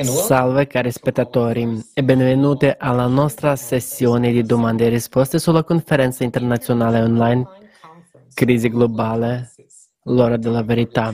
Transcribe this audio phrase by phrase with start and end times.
[0.00, 7.02] Salve cari spettatori e benvenuti alla nostra sessione di domande e risposte sulla conferenza internazionale
[7.02, 7.44] online
[8.32, 9.50] Crisi globale,
[10.04, 11.12] l'ora della verità,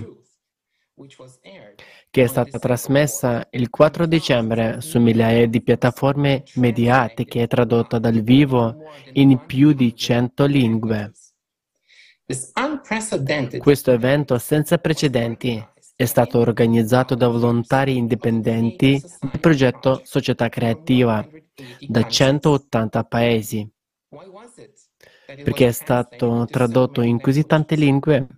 [2.11, 8.21] che è stata trasmessa il 4 dicembre su migliaia di piattaforme mediatiche e tradotta dal
[8.21, 8.83] vivo
[9.15, 11.13] in più di 100 lingue.
[13.59, 15.69] Questo evento senza precedenti
[16.01, 21.29] è stato organizzato da volontari indipendenti del progetto Società Creativa
[21.87, 23.71] da 180 paesi.
[25.27, 28.29] Perché è stato tradotto in così tante lingue?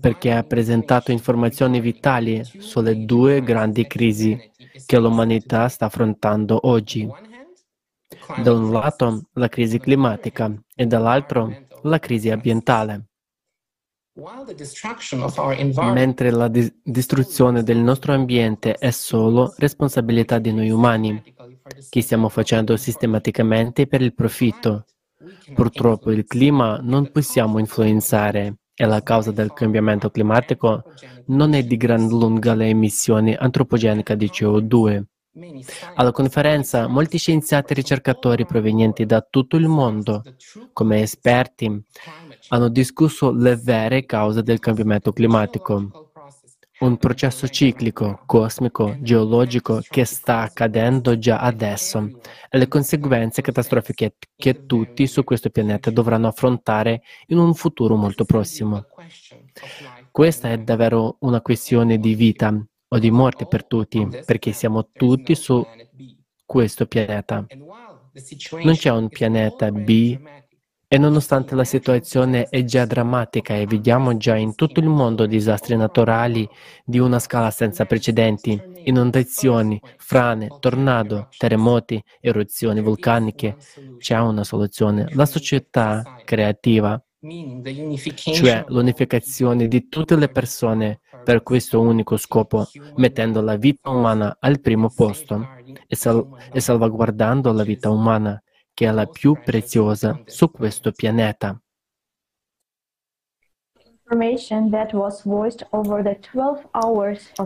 [0.00, 4.38] Perché ha presentato informazioni vitali sulle due grandi crisi
[4.86, 7.08] che l'umanità sta affrontando oggi.
[8.40, 13.06] Da un lato la crisi climatica e dall'altro la crisi ambientale.
[15.92, 21.22] Mentre la di- distruzione del nostro ambiente è solo responsabilità di noi umani,
[21.90, 24.86] che stiamo facendo sistematicamente per il profitto.
[25.52, 30.84] Purtroppo il clima non possiamo influenzare e la causa del cambiamento climatico
[31.26, 35.02] non è di gran lunga le emissioni antropogeniche di CO2.
[35.96, 40.22] Alla conferenza molti scienziati e ricercatori provenienti da tutto il mondo,
[40.72, 41.84] come esperti,
[42.48, 46.10] hanno discusso le vere cause del cambiamento climatico,
[46.78, 52.10] un processo ciclico, cosmico, geologico che sta accadendo già adesso
[52.50, 58.24] e le conseguenze catastrofiche che tutti su questo pianeta dovranno affrontare in un futuro molto
[58.24, 58.84] prossimo.
[60.10, 62.54] Questa è davvero una questione di vita
[62.88, 65.66] o di morte per tutti, perché siamo tutti su
[66.44, 67.46] questo pianeta.
[68.62, 70.18] Non c'è un pianeta B
[70.88, 75.76] e nonostante la situazione è già drammatica e vediamo già in tutto il mondo disastri
[75.76, 76.48] naturali
[76.84, 83.56] di una scala senza precedenti, inondazioni, frane, tornado, terremoti, eruzioni vulcaniche,
[83.98, 85.08] c'è una soluzione.
[85.14, 87.02] La società creativa,
[88.14, 94.60] cioè l'unificazione di tutte le persone per questo unico scopo, mettendo la vita umana al
[94.60, 95.44] primo posto
[95.88, 98.40] e, sal- e salvaguardando la vita umana
[98.76, 101.58] che è la più preziosa su questo pianeta.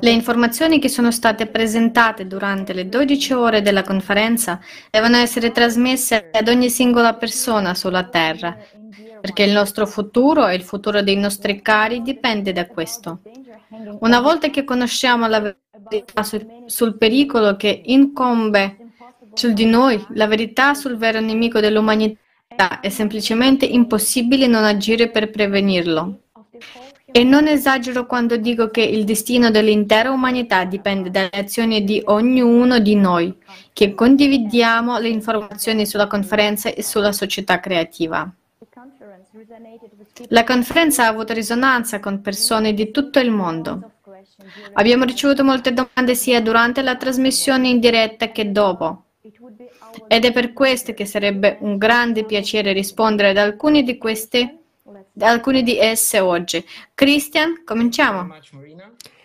[0.00, 4.58] Le informazioni che sono state presentate durante le 12 ore della conferenza
[4.90, 8.56] devono essere trasmesse ad ogni singola persona sulla Terra,
[9.20, 13.20] perché il nostro futuro e il futuro dei nostri cari dipende da questo.
[14.00, 15.40] Una volta che conosciamo la
[15.88, 18.79] verità sul, sul pericolo che incombe
[19.34, 25.30] su di noi, la verità sul vero nemico dell'umanità è semplicemente impossibile non agire per
[25.30, 26.20] prevenirlo.
[27.12, 32.78] E non esagero quando dico che il destino dell'intera umanità dipende dalle azioni di ognuno
[32.78, 33.36] di noi,
[33.72, 38.32] che condividiamo le informazioni sulla conferenza e sulla società creativa.
[40.28, 43.92] La conferenza ha avuto risonanza con persone di tutto il mondo.
[44.74, 49.04] Abbiamo ricevuto molte domande sia durante la trasmissione in diretta che dopo.
[50.08, 55.22] Ed è per questo che sarebbe un grande piacere rispondere ad alcune di queste, ad
[55.22, 56.64] alcune di esse oggi.
[56.94, 58.34] Christian, cominciamo.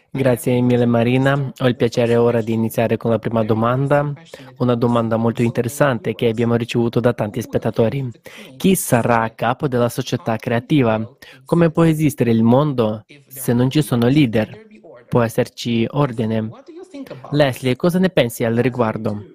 [0.09, 4.13] Grazie mille Marina, ho il piacere ora di iniziare con la prima domanda,
[4.57, 8.09] una domanda molto interessante che abbiamo ricevuto da tanti spettatori.
[8.55, 11.05] Chi sarà a capo della società creativa?
[11.43, 14.67] Come può esistere il mondo se non ci sono leader?
[15.07, 16.49] Può esserci ordine?
[17.31, 19.34] Leslie, cosa ne pensi al riguardo?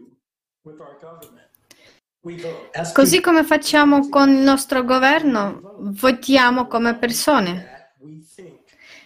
[2.93, 7.93] Così come facciamo con il nostro governo, votiamo come persone.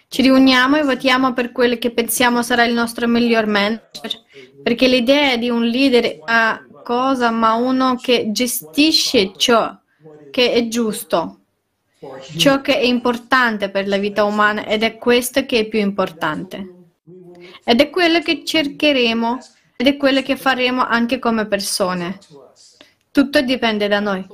[0.09, 4.21] Ci riuniamo e votiamo per quello che pensiamo sarà il nostro miglior manager,
[4.63, 9.77] perché l'idea di un leader è cosa, ma uno che gestisce ciò
[10.31, 11.41] che è giusto,
[12.37, 16.73] ciò che è importante per la vita umana ed è questo che è più importante.
[17.65, 19.39] Ed è quello che cercheremo
[19.77, 22.19] ed è quello che faremo anche come persone.
[23.11, 24.29] Tutto dipende da noi.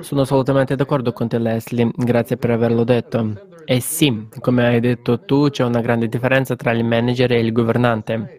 [0.00, 3.40] Sono assolutamente d'accordo con te Leslie, grazie per averlo detto.
[3.64, 7.52] E sì, come hai detto tu, c'è una grande differenza tra il manager e il
[7.52, 8.30] governante.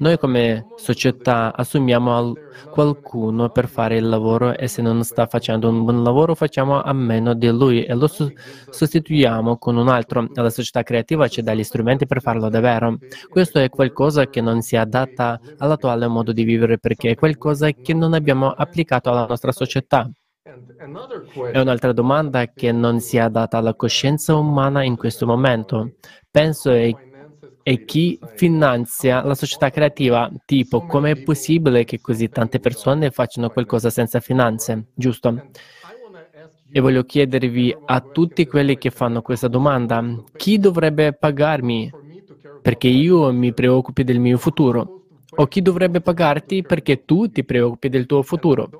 [0.00, 2.32] Noi come società assumiamo
[2.70, 6.92] qualcuno per fare il lavoro e se non sta facendo un buon lavoro facciamo a
[6.94, 10.26] meno di lui e lo sostituiamo con un altro.
[10.32, 12.96] La società creativa ci dà gli strumenti per farlo davvero.
[13.28, 17.92] Questo è qualcosa che non si adatta all'attuale modo di vivere perché è qualcosa che
[17.92, 20.10] non abbiamo applicato alla nostra società.
[20.42, 25.96] È un'altra domanda che non si adatta alla coscienza umana in questo momento.
[26.30, 26.90] Penso è
[27.70, 33.50] e chi finanzia la società creativa, tipo come è possibile che così tante persone facciano
[33.50, 35.42] qualcosa senza finanze, giusto?
[36.72, 40.02] E voglio chiedervi a tutti quelli che fanno questa domanda,
[40.36, 41.92] chi dovrebbe pagarmi
[42.60, 44.92] perché io mi preoccupi del mio futuro?
[45.34, 48.74] O chi dovrebbe pagarti perché tu ti preoccupi del tuo futuro?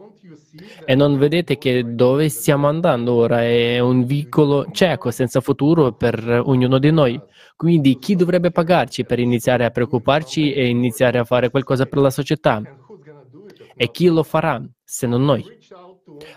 [0.85, 6.43] E non vedete che dove stiamo andando ora è un vicolo cieco, senza futuro per
[6.45, 7.21] ognuno di noi.
[7.55, 12.11] Quindi chi dovrebbe pagarci per iniziare a preoccuparci e iniziare a fare qualcosa per la
[12.11, 12.61] società?
[13.77, 15.45] E chi lo farà se non noi?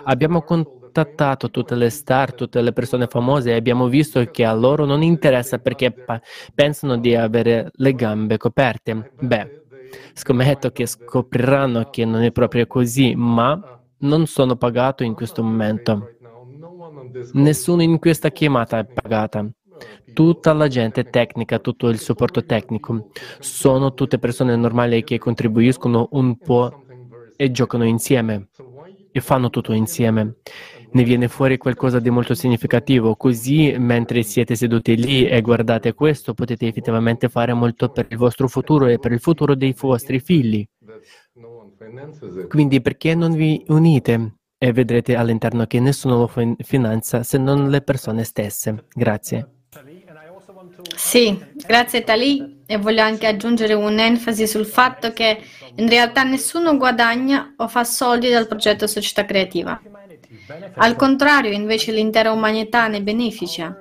[0.04, 4.86] Abbiamo contattato tutte le star, tutte le persone famose e abbiamo visto che a loro
[4.86, 5.92] non interessa perché
[6.54, 9.12] pensano di avere le gambe coperte.
[9.20, 9.64] Beh,
[10.14, 16.10] scommetto che scopriranno che non è proprio così, ma non sono pagato in questo momento.
[17.34, 19.50] Nessuno in questa chiamata è pagata.
[20.14, 23.10] Tutta la gente tecnica, tutto il supporto tecnico,
[23.40, 26.84] sono tutte persone normali che contribuiscono un po'
[27.36, 28.50] e giocano insieme
[29.12, 30.36] e fanno tutto insieme.
[30.92, 36.36] Ne viene fuori qualcosa di molto significativo, così mentre siete seduti lì e guardate questo
[36.36, 40.66] potete effettivamente fare molto per il vostro futuro e per il futuro dei vostri figli.
[42.48, 47.82] Quindi perché non vi unite e vedrete all'interno che nessuno lo finanzia se non le
[47.82, 48.86] persone stesse?
[48.94, 49.48] Grazie.
[50.96, 55.40] Sì, grazie Tali e voglio anche aggiungere un'enfasi sul fatto che
[55.76, 59.82] in realtà nessuno guadagna o fa soldi dal progetto Società Creativa.
[60.76, 63.76] Al contrario, invece l'intera umanità ne beneficia.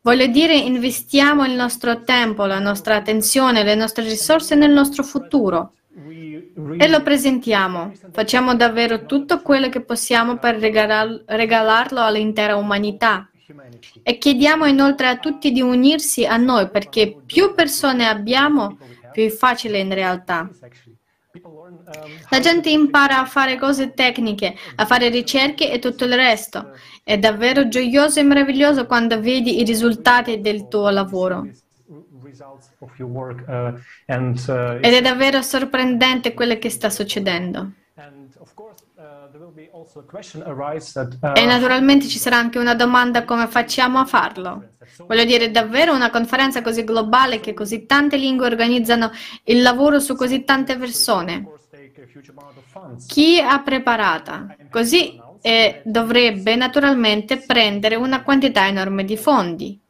[0.00, 5.72] Voglio dire, investiamo il nostro tempo, la nostra attenzione, le nostre risorse nel nostro futuro
[6.76, 7.92] e lo presentiamo.
[8.12, 13.30] Facciamo davvero tutto quello che possiamo per regalarlo all'intera umanità.
[14.02, 18.76] E chiediamo inoltre a tutti di unirsi a noi perché più persone abbiamo,
[19.12, 20.50] più è facile in realtà.
[22.30, 26.72] La gente impara a fare cose tecniche, a fare ricerche e tutto il resto.
[27.02, 31.48] È davvero gioioso e meraviglioso quando vedi i risultati del tuo lavoro.
[33.46, 37.70] Uh, uh, Ed è davvero sorprendente quello che sta succedendo.
[37.96, 38.26] Uh,
[41.34, 44.70] e naturalmente ci sarà anche una domanda come facciamo a farlo?
[45.06, 49.10] Voglio dire, davvero una conferenza così globale che così tante lingue organizzano
[49.44, 51.46] il lavoro su così tante persone?
[53.06, 54.56] Chi ha preparata?
[54.70, 59.80] Così eh, dovrebbe naturalmente prendere una quantità enorme di fondi.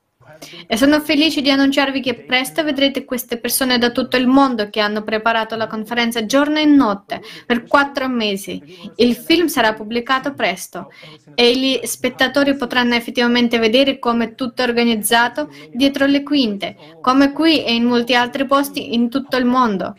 [0.67, 4.81] E sono felice di annunciarvi che presto vedrete queste persone da tutto il mondo che
[4.81, 8.63] hanno preparato la conferenza giorno e notte per quattro mesi.
[8.97, 10.91] Il film sarà pubblicato presto
[11.35, 17.65] e gli spettatori potranno effettivamente vedere come tutto è organizzato dietro le quinte, come qui
[17.65, 19.95] e in molti altri posti in tutto il mondo.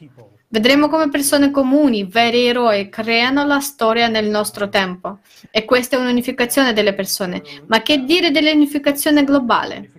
[0.52, 5.20] Vedremo come persone comuni, veri eroi, creano la storia nel nostro tempo.
[5.52, 7.44] E questa è un'unificazione delle persone.
[7.68, 9.92] Ma che dire dell'unificazione globale?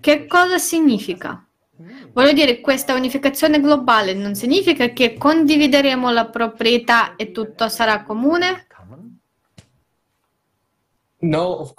[0.00, 1.46] Che cosa significa?
[2.12, 8.66] Voglio dire, questa unificazione globale non significa che condivideremo la proprietà e tutto sarà comune?
[11.22, 11.72] No,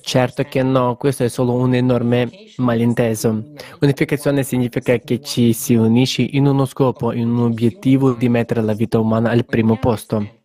[0.00, 3.52] certo che no, questo è solo un enorme malinteso.
[3.80, 8.72] Unificazione significa che ci si unisce in uno scopo, in un obiettivo di mettere la
[8.74, 10.37] vita umana al primo posto.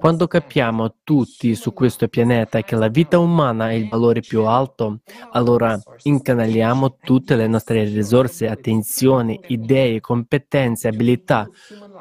[0.00, 5.02] Quando capiamo tutti su questo pianeta che la vita umana è il valore più alto,
[5.30, 11.48] allora incanaliamo tutte le nostre risorse, attenzione, idee, competenze, abilità,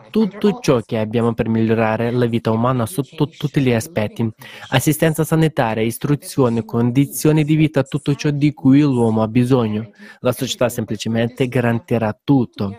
[0.10, 4.27] tutto ciò che abbiamo per migliorare la vita umana sotto tutti gli aspetti.
[4.69, 9.91] Assistenza sanitaria, istruzione, condizioni di vita, tutto ciò di cui l'uomo ha bisogno.
[10.22, 12.75] La società semplicemente garantirà tutto.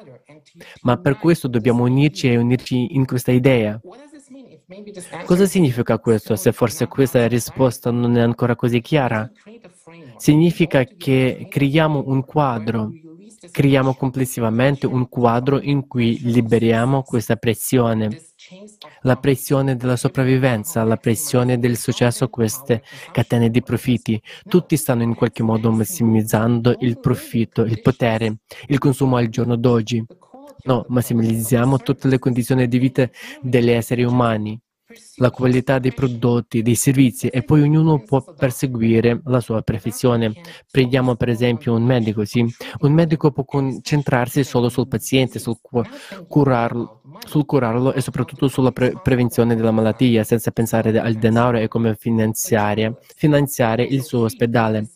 [0.82, 3.80] Ma per questo dobbiamo unirci e unirci in questa idea.
[5.26, 9.30] Cosa significa questo se forse questa risposta non è ancora così chiara?
[10.16, 12.90] Significa che creiamo un quadro,
[13.50, 18.08] creiamo complessivamente un quadro in cui liberiamo questa pressione,
[19.02, 24.20] la pressione della sopravvivenza, la pressione del successo, queste catene di profitti.
[24.48, 30.04] Tutti stanno in qualche modo massimizzando il profitto, il potere, il consumo al giorno d'oggi.
[30.66, 33.08] No, massimizziamo tutte le condizioni di vita
[33.42, 34.58] degli esseri umani,
[35.16, 40.32] la qualità dei prodotti, dei servizi e poi ognuno può perseguire la sua professione.
[40.70, 42.46] Prendiamo per esempio un medico, sì?
[42.80, 45.58] Un medico può concentrarsi solo sul paziente, sul
[46.26, 51.68] curarlo, sul curarlo e soprattutto sulla pre- prevenzione della malattia, senza pensare al denaro e
[51.68, 54.88] come finanziare, finanziare il suo ospedale.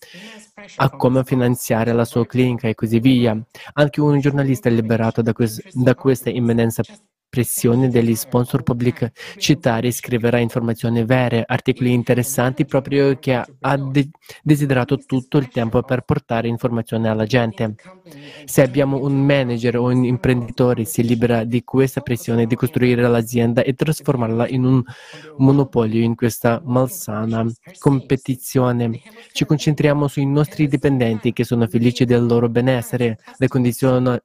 [0.77, 3.37] A come finanziare la sua clinica e così via.
[3.75, 6.83] Anche un giornalista è liberato da, quest- da questa imminenza
[7.29, 14.11] pressione degli sponsor pubblicitari scriverà informazioni vere, articoli interessanti proprio che ha de-
[14.43, 17.75] desiderato tutto il tempo per portare informazioni alla gente.
[18.45, 23.63] Se abbiamo un manager o un imprenditore si libera di questa pressione di costruire l'azienda
[23.63, 24.83] e trasformarla in un
[25.37, 27.45] monopolio in questa malsana
[27.79, 29.01] competizione,
[29.33, 34.19] ci concentriamo sui nostri dipendenti che sono felici del loro benessere, le condizioni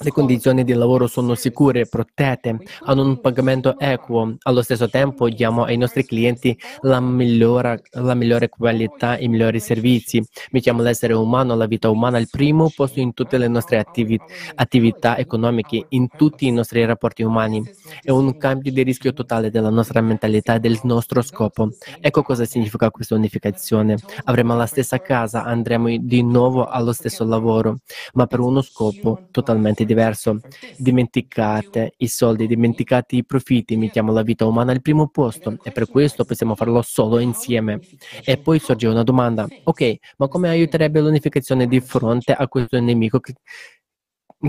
[0.00, 4.36] le condizioni di lavoro sono sicure, protette, hanno un pagamento equo.
[4.42, 9.60] Allo stesso tempo diamo ai nostri clienti la, migliora, la migliore qualità e i migliori
[9.60, 10.24] servizi.
[10.50, 14.20] Mettiamo l'essere umano, la vita umana al primo posto in tutte le nostre attivi-
[14.54, 17.62] attività economiche, in tutti i nostri rapporti umani.
[18.00, 21.70] È un cambio di rischio totale della nostra mentalità e del nostro scopo.
[22.00, 23.96] Ecco cosa significa questa unificazione.
[24.24, 27.78] Avremo la stessa casa, andremo di nuovo allo stesso lavoro,
[28.14, 30.40] ma per uno scopo totalmente totalmente diverso.
[30.76, 35.90] Dimenticate i soldi, dimenticate i profitti, mettiamo la vita umana al primo posto e per
[35.90, 37.80] questo possiamo farlo solo insieme.
[38.24, 43.20] E poi sorge una domanda, ok, ma come aiuterebbe l'unificazione di fronte a questo nemico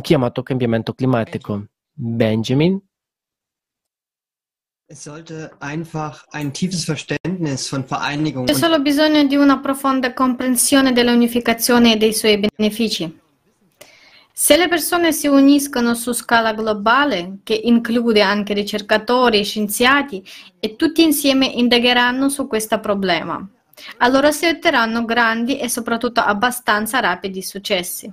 [0.02, 1.66] chiamato cambiamento climatico?
[1.92, 2.80] Benjamin?
[4.88, 4.94] C'è
[8.54, 13.24] solo bisogno di una profonda comprensione dell'unificazione e dei suoi benefici.
[14.38, 20.22] Se le persone si uniscono su scala globale, che include anche ricercatori e scienziati,
[20.60, 23.42] e tutti insieme indagheranno su questo problema,
[24.00, 28.12] allora si otterranno grandi e soprattutto abbastanza rapidi successi.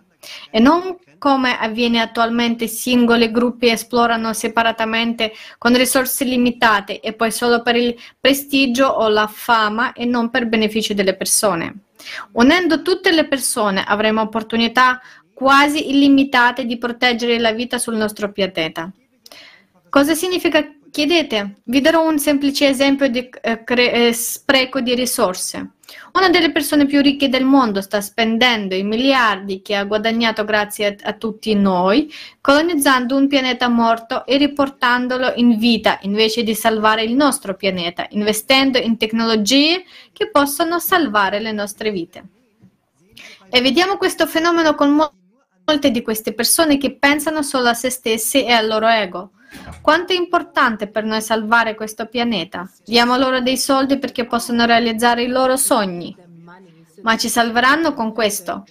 [0.48, 7.62] E non come avviene attualmente, singoli gruppi esplorano separatamente con risorse limitate e poi solo
[7.62, 11.78] per il prestigio o la fama e non per beneficio delle persone.
[12.32, 15.00] Unendo tutte le persone avremo opportunità
[15.34, 18.90] quasi illimitate di proteggere la vita sul nostro pianeta.
[19.88, 20.66] Cosa significa?
[20.90, 21.56] Chiedete.
[21.64, 25.70] Vi darò un semplice esempio di eh, cre- eh, spreco di risorse.
[26.12, 30.86] Una delle persone più ricche del mondo sta spendendo i miliardi che ha guadagnato grazie
[30.86, 32.12] a, a tutti noi,
[32.42, 38.76] colonizzando un pianeta morto e riportandolo in vita invece di salvare il nostro pianeta, investendo
[38.76, 42.24] in tecnologie che possono salvare le nostre vite.
[43.48, 45.20] E vediamo questo fenomeno con molto
[45.72, 49.30] molte di queste persone che pensano solo a se stessi e al loro ego.
[49.80, 52.70] Quanto è importante per noi salvare questo pianeta?
[52.84, 56.14] Diamo loro dei soldi perché possono realizzare i loro sogni.
[57.00, 58.64] Ma ci salveranno con questo?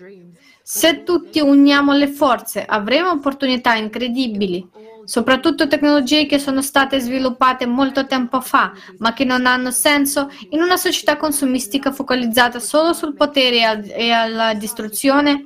[0.62, 4.66] Se tutti uniamo le forze, avremo opportunità incredibili,
[5.04, 10.62] soprattutto tecnologie che sono state sviluppate molto tempo fa, ma che non hanno senso in
[10.62, 15.44] una società consumistica focalizzata solo sul potere e alla distruzione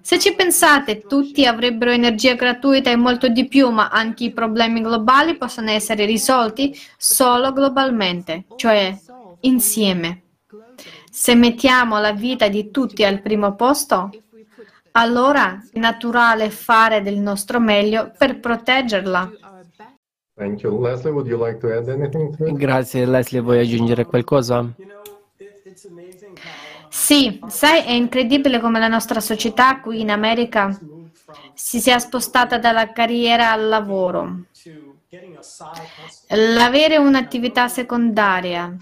[0.00, 4.80] se ci pensate, tutti avrebbero energia gratuita e molto di più, ma anche i problemi
[4.80, 8.96] globali possono essere risolti solo globalmente, cioè
[9.40, 10.22] insieme.
[11.10, 14.10] Se mettiamo la vita di tutti al primo posto,
[14.92, 19.30] allora è naturale fare del nostro meglio per proteggerla.
[22.52, 24.74] Grazie Leslie, vuoi aggiungere qualcosa?
[27.00, 30.76] Sì, sai, è incredibile come la nostra società qui in America
[31.54, 34.44] si sia spostata dalla carriera al lavoro.
[36.28, 38.76] L'avere un'attività secondaria.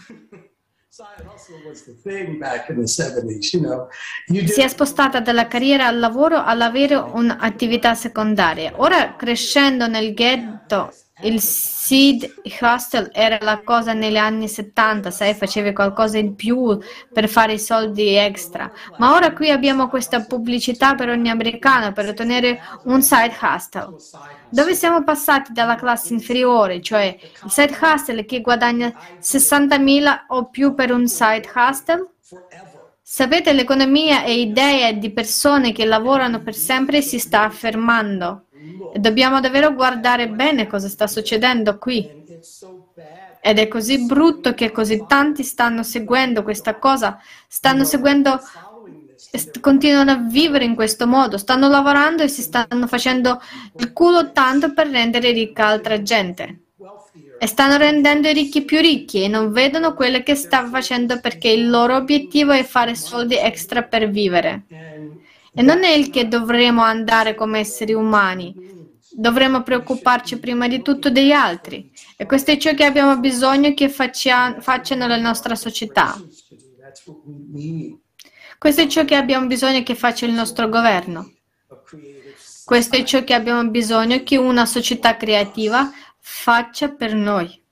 [4.46, 8.72] Si è spostata dalla carriera al lavoro all'avere un'attività secondaria.
[8.76, 10.92] Ora, crescendo nel ghetto
[11.22, 16.78] il seed hostel era la cosa negli anni 70, sai, facevi qualcosa in più
[17.12, 18.70] per fare i soldi extra.
[18.98, 23.96] Ma ora qui abbiamo questa pubblicità per ogni americano per ottenere un side hustle.
[24.50, 30.74] Dove siamo passati dalla classe inferiore, cioè il side hustle che guadagna 60.000 o più
[30.74, 32.10] per un side hustle?
[33.08, 38.45] Sapete, l'economia e idea di persone che lavorano per sempre si sta affermando.
[38.92, 42.08] Dobbiamo davvero guardare bene cosa sta succedendo qui.
[43.40, 48.40] Ed è così brutto che così tanti stanno seguendo questa cosa, stanno seguendo,
[49.60, 53.40] continuano a vivere in questo modo, stanno lavorando e si stanno facendo
[53.76, 56.60] il culo tanto per rendere ricca altra gente.
[57.38, 61.48] E stanno rendendo i ricchi più ricchi e non vedono quello che sta facendo perché
[61.48, 64.66] il loro obiettivo è fare soldi extra per vivere.
[65.58, 68.54] E non è il che dovremo andare come esseri umani.
[69.10, 71.90] Dovremmo preoccuparci prima di tutto degli altri.
[72.18, 76.14] E questo è ciò che abbiamo bisogno che faccia, facciano la nostra società.
[78.58, 81.32] Questo è ciò che abbiamo bisogno che faccia il nostro governo.
[82.66, 87.62] Questo è ciò che abbiamo bisogno che una società creativa faccia per noi.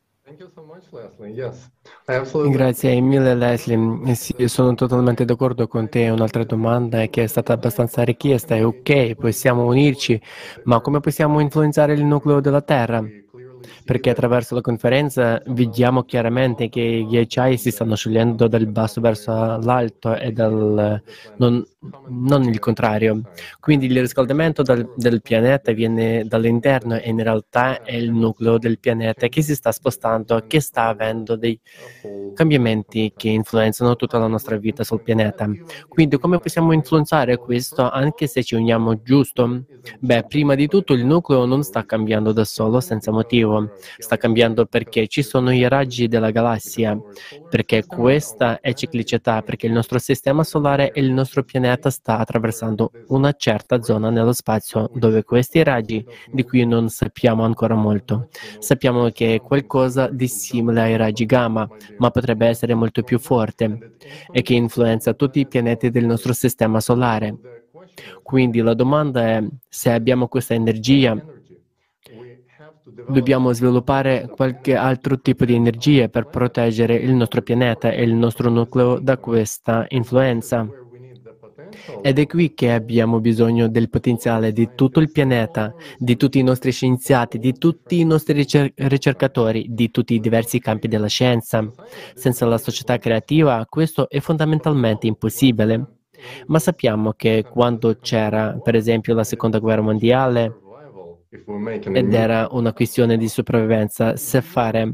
[2.46, 6.10] Grazie mille Leslie, sì, sono totalmente d'accordo con te.
[6.10, 10.20] Un'altra domanda che è stata abbastanza richiesta è ok, possiamo unirci,
[10.64, 13.02] ma come possiamo influenzare il nucleo della Terra?
[13.84, 19.30] Perché attraverso la conferenza vediamo chiaramente che i ghiacciai si stanno sciogliendo dal basso verso
[19.32, 21.02] l'alto e dal,
[21.36, 21.62] non,
[22.08, 23.20] non, il contrario.
[23.60, 28.78] Quindi il riscaldamento del, del pianeta viene dall'interno e in realtà è il nucleo del
[28.78, 31.60] pianeta che si sta spostando, che sta avendo dei
[32.34, 35.46] cambiamenti che influenzano tutta la nostra vita sul pianeta.
[35.88, 39.64] Quindi come possiamo influenzare questo anche se ci uniamo giusto?
[39.98, 44.66] Beh, prima di tutto il nucleo non sta cambiando da solo senza motivo sta cambiando
[44.66, 46.98] perché ci sono i raggi della galassia,
[47.48, 52.90] perché questa è ciclicità, perché il nostro sistema solare e il nostro pianeta sta attraversando
[53.08, 58.28] una certa zona nello spazio dove questi raggi, di cui non sappiamo ancora molto,
[58.58, 63.96] sappiamo che è qualcosa di simile ai raggi gamma, ma potrebbe essere molto più forte
[64.30, 67.36] e che influenza tutti i pianeti del nostro sistema solare.
[68.22, 71.16] Quindi la domanda è se abbiamo questa energia
[73.08, 78.48] Dobbiamo sviluppare qualche altro tipo di energia per proteggere il nostro pianeta e il nostro
[78.50, 80.68] nucleo da questa influenza.
[82.02, 86.42] Ed è qui che abbiamo bisogno del potenziale di tutto il pianeta, di tutti i
[86.42, 91.68] nostri scienziati, di tutti i nostri ricer- ricercatori, di tutti i diversi campi della scienza.
[92.14, 95.94] Senza la società creativa questo è fondamentalmente impossibile.
[96.46, 100.60] Ma sappiamo che quando c'era, per esempio, la seconda guerra mondiale,
[101.92, 104.92] ed era una questione di sopravvivenza se fare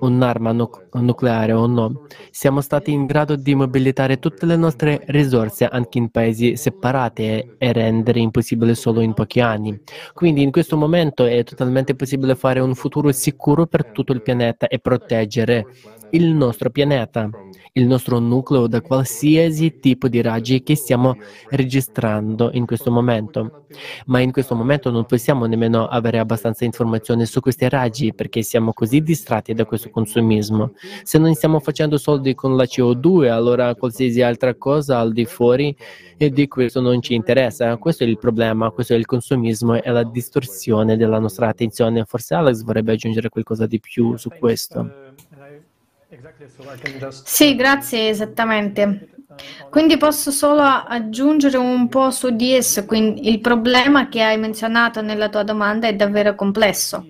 [0.00, 2.06] un'arma nu- nucleare o no.
[2.30, 7.54] Siamo stati in grado di mobilitare tutte le nostre risorse anche in paesi separati e,
[7.58, 9.78] e rendere impossibile solo in pochi anni.
[10.12, 14.68] Quindi in questo momento è totalmente possibile fare un futuro sicuro per tutto il pianeta
[14.68, 15.66] e proteggere
[16.10, 17.30] il nostro pianeta
[17.74, 21.16] il nostro nucleo da qualsiasi tipo di raggi che stiamo
[21.50, 23.66] registrando in questo momento.
[24.06, 28.72] Ma in questo momento non possiamo nemmeno avere abbastanza informazioni su questi raggi perché siamo
[28.72, 30.72] così distratti da questo consumismo.
[31.04, 35.76] Se non stiamo facendo soldi con la CO2, allora qualsiasi altra cosa al di fuori
[36.16, 37.76] di questo non ci interessa.
[37.76, 42.04] Questo è il problema, questo è il consumismo e la distorsione della nostra attenzione.
[42.04, 45.09] Forse Alex vorrebbe aggiungere qualcosa di più su questo.
[47.24, 49.10] Sì, grazie, esattamente.
[49.70, 52.84] Quindi posso solo aggiungere un po' su di esso.
[52.84, 57.06] Quindi il problema che hai menzionato nella tua domanda è davvero complesso,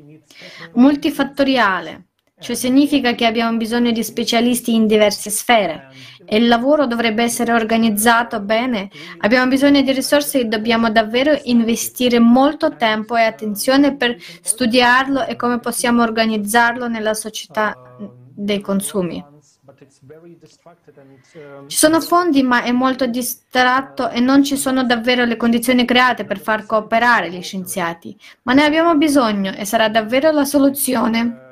[0.75, 2.09] multifattoriale,
[2.39, 5.89] cioè significa che abbiamo bisogno di specialisti in diverse sfere
[6.27, 8.91] e il lavoro dovrebbe essere organizzato bene.
[9.19, 15.37] Abbiamo bisogno di risorse e dobbiamo davvero investire molto tempo e attenzione per studiarlo e
[15.37, 17.90] come possiamo organizzarlo nella società
[18.45, 19.25] dei consumi.
[21.67, 26.25] Ci sono fondi, ma è molto distratto e non ci sono davvero le condizioni create
[26.25, 28.17] per far cooperare gli scienziati.
[28.43, 31.49] Ma ne abbiamo bisogno e sarà davvero la soluzione.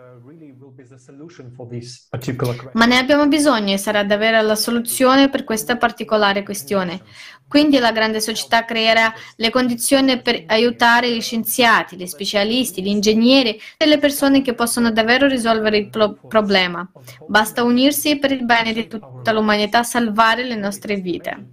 [2.72, 7.02] Ma ne abbiamo bisogno e sarà davvero la soluzione per questa particolare questione.
[7.48, 13.58] Quindi la grande società creerà le condizioni per aiutare gli scienziati, gli specialisti, gli ingegneri
[13.78, 16.86] e le persone che possono davvero risolvere il pro- problema.
[17.26, 21.46] Basta unirsi per il bene di tutta l'umanità, salvare le nostre vite.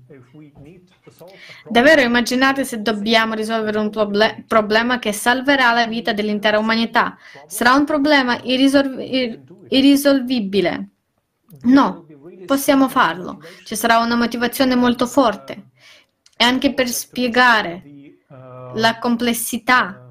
[1.70, 7.18] Davvero immaginate se dobbiamo risolvere un proble- problema che salverà la vita dell'intera umanità.
[7.48, 10.90] Sarà un problema irrisol- ir- irrisolvibile.
[11.62, 12.06] No,
[12.46, 13.42] possiamo farlo.
[13.64, 15.70] Ci sarà una motivazione molto forte
[16.38, 17.84] e anche per spiegare
[18.76, 20.10] la complessità,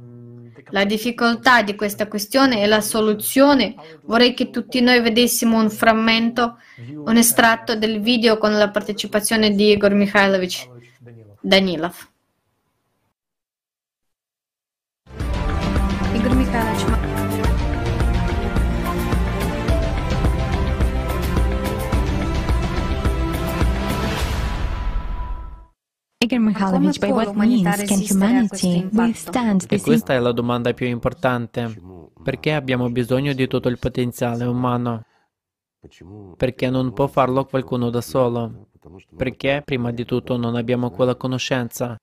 [0.70, 6.58] la difficoltà di questa questione e la soluzione, vorrei che tutti noi vedessimo un frammento,
[7.04, 10.68] un estratto del video con la partecipazione di Igor Mikhailovich
[11.40, 12.12] Danilov.
[26.24, 29.80] Igor Mikhailovich, by what means can humanity withstand this?
[29.80, 31.76] E questa è la domanda più importante.
[32.22, 35.04] Perché abbiamo bisogno di tutto il potenziale umano?
[36.36, 38.68] Perché non può farlo qualcuno da solo?
[39.14, 41.94] Perché, prima di tutto, non abbiamo quella conoscenza,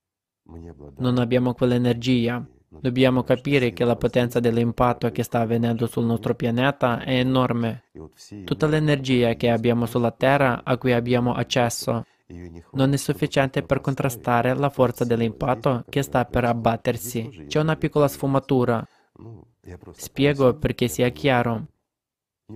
[0.98, 2.46] non abbiamo quell'energia.
[2.80, 7.82] Dobbiamo capire che la potenza dell'impatto che sta avvenendo sul nostro pianeta è enorme.
[8.44, 12.06] Tutta l'energia che abbiamo sulla Terra, a cui abbiamo accesso,
[12.72, 17.44] non è sufficiente per contrastare la forza dell'impatto che sta per abbattersi.
[17.46, 18.86] C'è una piccola sfumatura.
[19.92, 21.66] Spiego perché sia chiaro.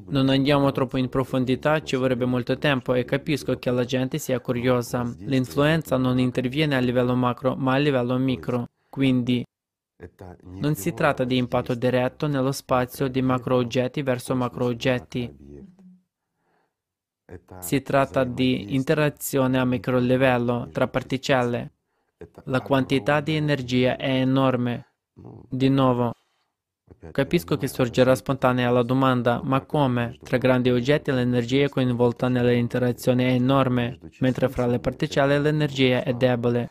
[0.08, 4.40] Non andiamo troppo in profondità, ci vorrebbe molto tempo e capisco che la gente sia
[4.40, 5.10] curiosa.
[5.20, 8.66] L'influenza non interviene a livello macro, ma a livello micro.
[8.90, 9.44] Quindi
[10.42, 15.34] non si tratta di impatto diretto nello spazio di macro oggetti verso macro oggetti.
[17.58, 21.72] Si tratta di interazione a micro livello tra particelle.
[22.44, 24.92] La quantità di energia è enorme.
[25.48, 26.12] Di nuovo,
[27.10, 30.18] Capisco che sorgerà spontanea la domanda, ma come?
[30.22, 36.12] Tra grandi oggetti l'energia coinvolta nelle interazioni è enorme, mentre fra le particelle l'energia è
[36.14, 36.70] debole.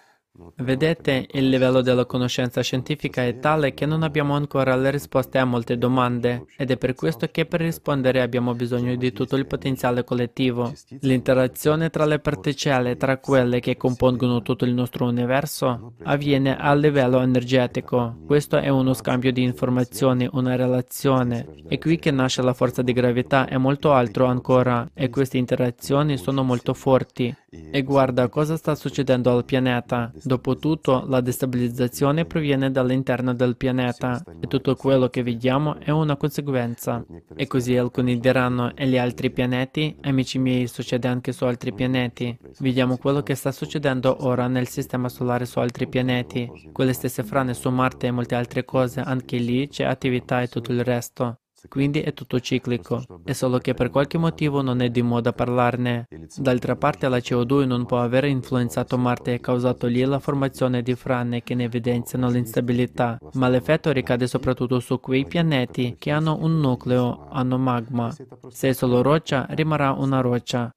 [0.58, 5.46] Vedete, il livello della conoscenza scientifica è tale che non abbiamo ancora le risposte a
[5.46, 10.04] molte domande ed è per questo che per rispondere abbiamo bisogno di tutto il potenziale
[10.04, 10.74] collettivo.
[11.02, 17.22] L'interazione tra le particelle, tra quelle che compongono tutto il nostro universo, avviene a livello
[17.22, 18.18] energetico.
[18.26, 21.48] Questo è uno scambio di informazioni, una relazione.
[21.68, 26.18] È qui che nasce la forza di gravità e molto altro ancora e queste interazioni
[26.18, 27.34] sono molto forti.
[27.72, 30.12] E guarda cosa sta succedendo al pianeta.
[30.26, 37.06] Dopotutto, la destabilizzazione proviene dall'interno del pianeta e tutto quello che vediamo è una conseguenza.
[37.36, 39.96] E così alcuni diranno, e gli altri pianeti?
[40.02, 42.36] Amici miei, succede anche su altri pianeti.
[42.58, 46.50] Vediamo quello che sta succedendo ora nel sistema solare su altri pianeti.
[46.72, 50.72] Quelle stesse frane su Marte e molte altre cose, anche lì c'è attività e tutto
[50.72, 51.42] il resto.
[51.68, 56.08] Quindi è tutto ciclico, è solo che per qualche motivo non è di moda parlarne.
[56.38, 60.94] D'altra parte la CO2 non può aver influenzato Marte e causato lì la formazione di
[60.96, 66.60] frane che ne evidenziano l'instabilità, ma l'effetto ricade soprattutto su quei pianeti che hanno un
[66.60, 68.14] nucleo, hanno magma.
[68.50, 70.70] Se è solo roccia, rimarrà una roccia,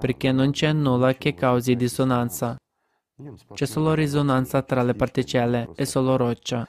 [0.00, 2.56] perché non c'è nulla che causi dissonanza.
[3.52, 6.66] C'è solo risonanza tra le particelle, è solo roccia.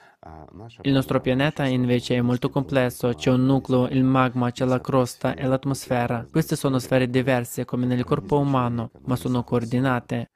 [0.82, 5.36] Il nostro pianeta invece è molto complesso, c'è un nucleo, il magma, c'è la crosta
[5.36, 6.26] e l'atmosfera.
[6.30, 10.32] Queste sono sfere diverse come nel corpo umano, ma sono coordinate,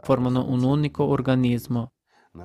[0.00, 1.92] formano un unico organismo.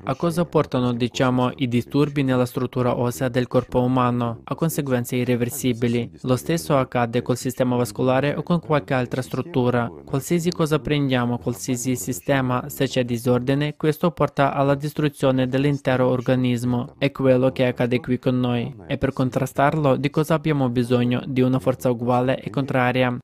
[0.08, 4.42] A cosa portano, diciamo, i disturbi nella struttura ossea del corpo umano?
[4.44, 6.12] A conseguenze irreversibili.
[6.22, 9.92] Lo stesso accade col sistema vascolare o con qualche altra struttura.
[10.04, 16.96] Qualsiasi cosa prendiamo, qualsiasi sistema, se c'è disordine, questo porta alla distruzione dell'intero organismo.
[16.98, 18.76] È quello che accade qui con noi.
[18.88, 21.22] E per contrastarlo, di cosa abbiamo bisogno?
[21.28, 23.18] Di una forza uguale e contraria.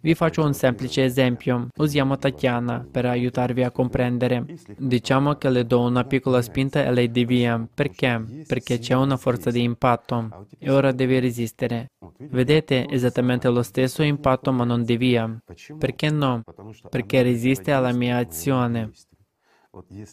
[0.00, 1.68] Vi faccio un semplice esempio.
[1.76, 4.44] Usiamo Tatiana per aiutarvi a comprendere.
[4.76, 7.64] Diciamo che le do una piccola spinta e lei devia.
[7.72, 8.44] Perché?
[8.46, 11.90] Perché c'è una forza di impatto e ora deve resistere.
[12.18, 15.38] Vedete esattamente lo stesso impatto ma non devia.
[15.78, 16.42] Perché no?
[16.88, 18.90] Perché resiste alla mia azione.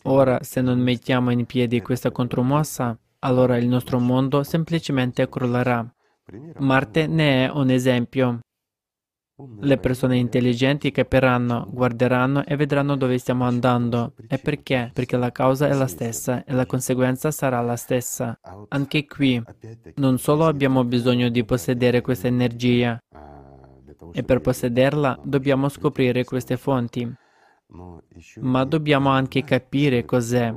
[0.03, 5.85] Ora, se non mettiamo in piedi questa contromossa, allora il nostro mondo semplicemente crollerà.
[6.59, 8.39] Marte ne è un esempio.
[9.61, 14.13] Le persone intelligenti capiranno, guarderanno e vedranno dove stiamo andando.
[14.27, 14.91] E perché?
[14.93, 18.37] Perché la causa è la stessa e la conseguenza sarà la stessa.
[18.67, 19.41] Anche qui,
[19.95, 23.01] non solo abbiamo bisogno di possedere questa energia,
[24.11, 27.09] e per possederla dobbiamo scoprire queste fonti,
[28.39, 30.53] ma dobbiamo anche capire cos'è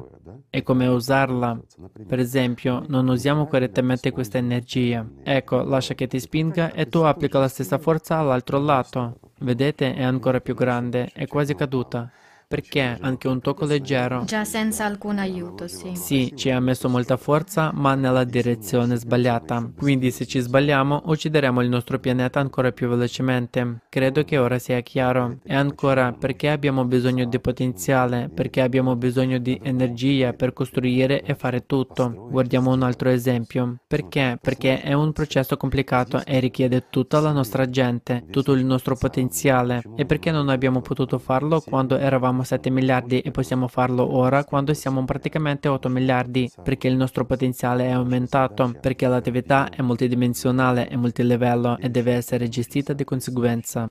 [0.48, 1.60] e come usarla.
[2.06, 5.06] Per esempio, non usiamo correttamente questa energia.
[5.22, 9.18] Ecco, lascia che ti spinga e tu applica la stessa forza all'altro lato.
[9.40, 12.10] Vedete, è ancora più grande, è quasi caduta
[12.52, 14.24] perché anche un tocco leggero.
[14.24, 15.92] Già senza alcun aiuto, sì.
[15.94, 19.72] Sì, ci ha messo molta forza, ma nella direzione sbagliata.
[19.74, 23.78] Quindi se ci sbagliamo, uccideremo il nostro pianeta ancora più velocemente.
[23.88, 25.38] Credo che ora sia chiaro.
[25.44, 28.28] E ancora, perché abbiamo bisogno di potenziale?
[28.28, 32.28] Perché abbiamo bisogno di energia per costruire e fare tutto.
[32.28, 33.78] Guardiamo un altro esempio.
[33.86, 34.36] Perché?
[34.38, 39.82] Perché è un processo complicato e richiede tutta la nostra gente, tutto il nostro potenziale.
[39.96, 44.44] E perché non abbiamo potuto farlo quando eravamo siamo 7 miliardi e possiamo farlo ora
[44.44, 50.88] quando siamo praticamente 8 miliardi, perché il nostro potenziale è aumentato, perché l'attività è multidimensionale
[50.88, 53.88] e multilivello e deve essere gestita di conseguenza.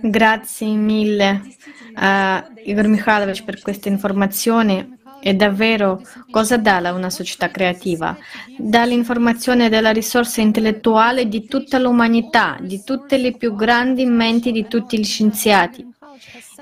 [0.00, 1.42] Grazie mille
[1.94, 5.00] a Igor Mikhailovich per queste informazioni.
[5.24, 8.16] E davvero cosa dà una società creativa?
[8.58, 14.66] Dà l'informazione della risorsa intellettuale di tutta l'umanità, di tutte le più grandi menti di
[14.66, 15.86] tutti gli scienziati.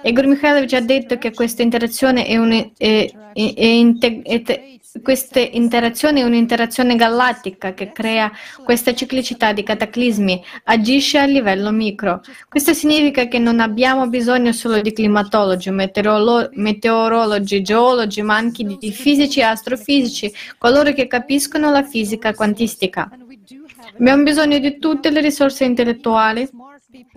[0.03, 6.97] Igor Mikhailovich ha detto che questa interazione è, un, è, è, questa interazione è un'interazione
[6.97, 8.33] galattica che crea
[8.65, 12.23] questa ciclicità di cataclismi, agisce a livello micro.
[12.49, 18.93] Questo significa che non abbiamo bisogno solo di climatologi, meteorolo- meteorologi, geologi, ma anche di
[18.93, 23.11] fisici e astrofisici, coloro che capiscono la fisica quantistica.
[23.99, 26.49] Abbiamo bisogno di tutte le risorse intellettuali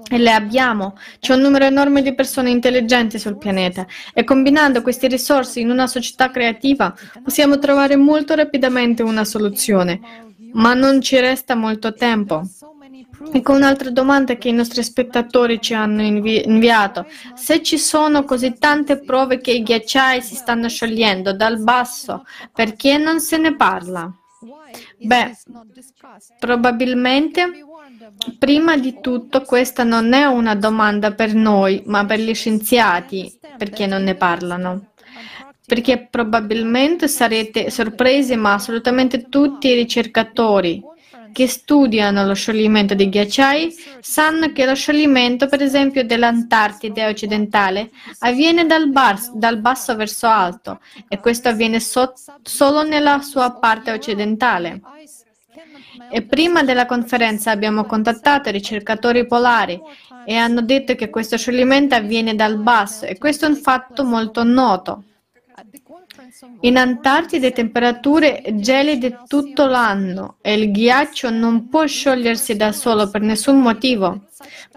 [0.10, 0.96] e le abbiamo.
[1.20, 5.88] C'è un numero enorme di persone intelligenti sul pianeta e combinando queste risorse in una
[5.88, 10.00] società creativa possiamo trovare molto rapidamente una soluzione.
[10.54, 12.44] Ma non ci resta molto tempo.
[13.32, 17.08] Ecco un'altra domanda che i nostri spettatori ci hanno invi- inviato.
[17.34, 22.98] Se ci sono così tante prove che i ghiacciai si stanno sciogliendo dal basso, perché
[22.98, 24.14] non se ne parla?
[25.00, 25.32] Beh,
[26.40, 27.66] probabilmente
[28.38, 33.86] prima di tutto questa non è una domanda per noi, ma per gli scienziati, perché
[33.86, 34.92] non ne parlano.
[35.66, 40.84] Perché probabilmente sarete sorpresi, ma assolutamente tutti i ricercatori
[41.34, 47.90] che studiano lo scioglimento dei ghiacciai sanno che lo scioglimento, per esempio, dell'Antartide occidentale
[48.20, 53.92] avviene dal, bar- dal basso verso alto e questo avviene so- solo nella sua parte
[53.92, 54.80] occidentale.
[56.10, 59.80] E prima della conferenza abbiamo contattato ricercatori polari
[60.26, 64.44] e hanno detto che questo scioglimento avviene dal basso e questo è un fatto molto
[64.44, 65.04] noto.
[66.62, 73.22] In Antartide temperature gelide tutto l'anno e il ghiaccio non può sciogliersi da solo per
[73.22, 74.26] nessun motivo.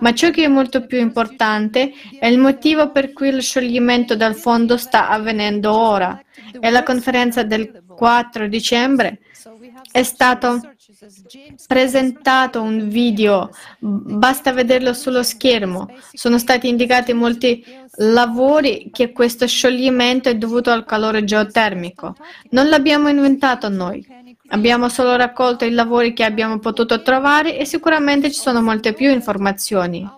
[0.01, 4.35] Ma ciò che è molto più importante è il motivo per cui lo scioglimento dal
[4.35, 6.21] fondo sta avvenendo ora.
[6.59, 9.21] E la conferenza del 4 dicembre
[9.91, 10.75] è stato
[11.67, 15.89] presentato un video, basta vederlo sullo schermo.
[16.13, 17.65] Sono stati indicati molti
[17.97, 22.15] lavori che questo scioglimento è dovuto al calore geotermico.
[22.51, 24.07] Non l'abbiamo inventato noi.
[24.49, 29.11] Abbiamo solo raccolto i lavori che abbiamo potuto trovare e sicuramente ci sono molte più
[29.11, 30.09] informazioni.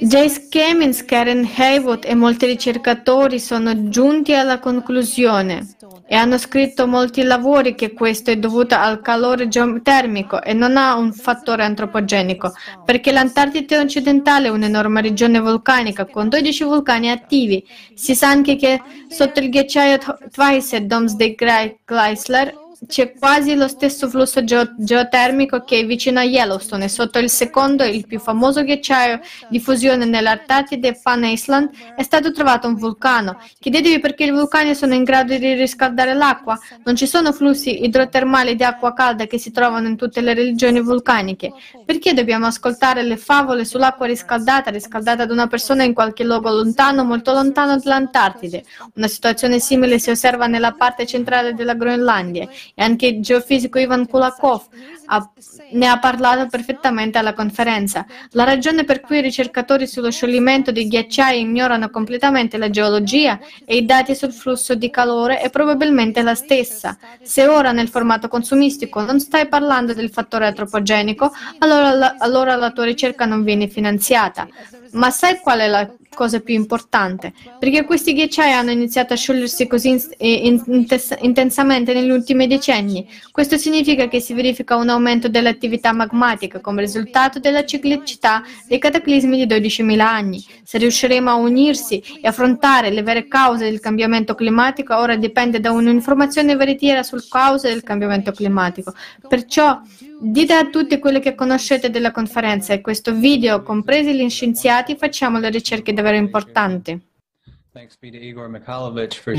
[0.00, 5.68] Jace Kemins, Karen Haywood e molti ricercatori sono giunti alla conclusione
[6.06, 10.96] e hanno scritto molti lavori che questo è dovuto al calore geotermico e non a
[10.96, 12.52] un fattore antropogenico,
[12.84, 17.66] perché l'Antartide occidentale è un'enorme regione vulcanica con 12 vulcani attivi.
[17.94, 19.98] Si sa anche che sotto il ghiacciaio
[20.30, 26.24] Twice e Domesday Chrysler c'è quasi lo stesso flusso geo- geotermico che è vicino a
[26.24, 32.02] Yellowstone e sotto il secondo, il più famoso ghiacciaio di fusione nell'Artatide Pan Island, è
[32.02, 33.38] stato trovato un vulcano.
[33.58, 36.58] Chiedetevi perché i vulcani sono in grado di riscaldare l'acqua.
[36.84, 40.80] Non ci sono flussi idrotermali di acqua calda che si trovano in tutte le regioni
[40.80, 41.52] vulcaniche.
[41.84, 47.04] Perché dobbiamo ascoltare le favole sull'acqua riscaldata, riscaldata da una persona in qualche luogo lontano,
[47.04, 48.64] molto lontano dall'Antartide?
[48.94, 54.06] Una situazione simile si osserva nella parte centrale della Groenlandia e anche il geofisico Ivan
[54.06, 54.66] Kulakov
[55.12, 55.30] ha,
[55.72, 58.06] ne ha parlato perfettamente alla conferenza.
[58.30, 63.76] La ragione per cui i ricercatori sullo scioglimento dei ghiacciai ignorano completamente la geologia e
[63.76, 66.96] i dati sul flusso di calore è probabilmente la stessa.
[67.22, 72.70] Se ora nel formato consumistico non stai parlando del fattore antropogenico, allora la, allora la
[72.70, 74.48] tua ricerca non viene finanziata.
[74.92, 77.32] Ma sai qual è la cosa più importante?
[77.58, 83.08] Perché questi ghiacciai hanno iniziato a sciogliersi così intensamente negli ultimi decenni.
[83.30, 89.44] Questo significa che si verifica un aumento dell'attività magmatica come risultato della ciclicità dei cataclismi
[89.44, 90.44] di 12.000 anni.
[90.62, 95.70] Se riusciremo a unirsi e affrontare le vere cause del cambiamento climatico, ora dipende da
[95.70, 98.94] un'informazione veritiera sul cause del cambiamento climatico.
[99.28, 99.80] Perciò
[100.22, 105.38] Dite a tutti quelli che conoscete della conferenza e questo video, compresi gli scienziati, facciamo
[105.38, 107.09] le ricerche davvero importanti.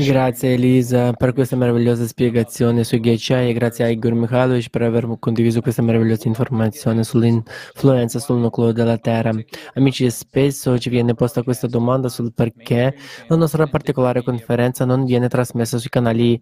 [0.04, 5.08] Grazie Elisa per questa meravigliosa spiegazione sui ghiacciai e grazie a Igor Mikhailovich per aver
[5.20, 9.30] condiviso questa meravigliosa informazione sull'influenza sul nucleo della Terra.
[9.74, 12.96] Amici, spesso ci viene posta questa domanda sul perché
[13.28, 16.40] la nostra particolare conferenza non viene trasmessa sui canali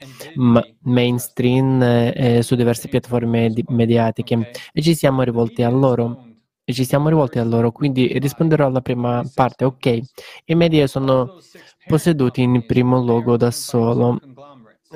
[0.83, 6.29] mainstream e su diverse piattaforme mediatiche e ci siamo rivolti a loro
[6.73, 9.65] ci siamo rivolti a loro, quindi risponderò alla prima parte.
[9.65, 10.01] Ok,
[10.45, 11.39] i media sono
[11.87, 14.19] posseduti in primo luogo da solo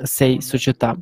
[0.03, 0.97] sei società.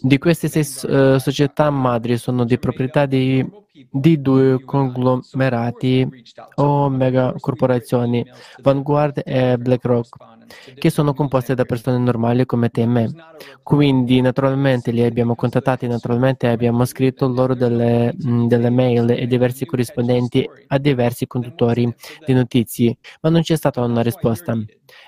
[0.00, 3.46] Di queste sei uh, società madri sono di proprietà di,
[3.90, 6.08] di due conglomerati
[6.56, 8.26] o megacorporazioni,
[8.60, 10.31] Vanguard e BlackRock.
[10.78, 13.16] Che sono composte da persone normali come te e me.
[13.62, 20.48] Quindi naturalmente li abbiamo contattati, naturalmente abbiamo scritto loro delle, delle mail e diversi corrispondenti
[20.68, 21.92] a diversi conduttori
[22.24, 24.56] di notizie, ma non c'è stata una risposta.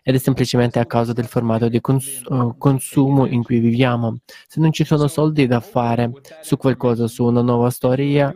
[0.03, 4.19] Ed è semplicemente a causa del formato di cons- uh, consumo in cui viviamo.
[4.47, 8.35] Se non ci sono soldi da fare su qualcosa, su una nuova storia,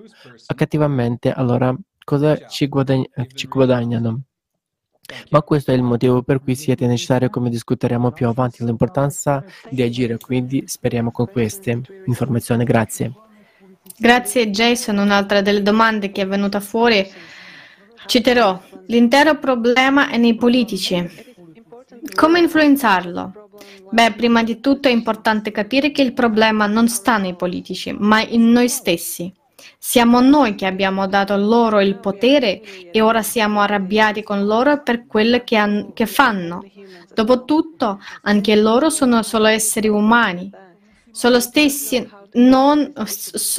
[0.54, 4.22] cattivamente, allora cosa ci, guadagn- ci guadagnano?
[5.30, 9.82] Ma questo è il motivo per cui siete necessario, come discuteremo più avanti, l'importanza di
[9.82, 10.18] agire.
[10.18, 12.64] Quindi speriamo con queste informazioni.
[12.64, 13.12] Grazie.
[13.96, 14.98] Grazie Jason.
[14.98, 17.06] Un'altra delle domande che è venuta fuori,
[18.06, 21.26] citerò, l'intero problema è nei politici.
[22.14, 23.48] Come influenzarlo?
[23.90, 28.20] Beh, prima di tutto è importante capire che il problema non sta nei politici, ma
[28.20, 29.32] in noi stessi.
[29.78, 35.06] Siamo noi che abbiamo dato loro il potere e ora siamo arrabbiati con loro per
[35.06, 36.70] quello che, han- che fanno.
[37.12, 40.52] Dopotutto, anche loro sono solo esseri umani.
[41.10, 42.92] Solo stessi non,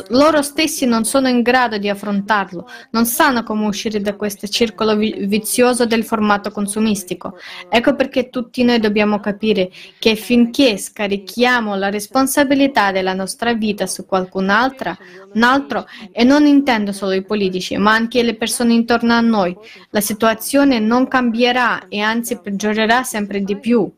[0.09, 4.95] loro stessi non sono in grado di affrontarlo, non sanno come uscire da questo circolo
[4.95, 7.37] vizioso del formato consumistico.
[7.69, 14.05] Ecco perché tutti noi dobbiamo capire che finché scarichiamo la responsabilità della nostra vita su
[14.05, 14.97] qualcun altro,
[15.33, 19.55] un altro, e non intendo solo i politici, ma anche le persone intorno a noi,
[19.89, 23.91] la situazione non cambierà e anzi peggiorerà sempre di più.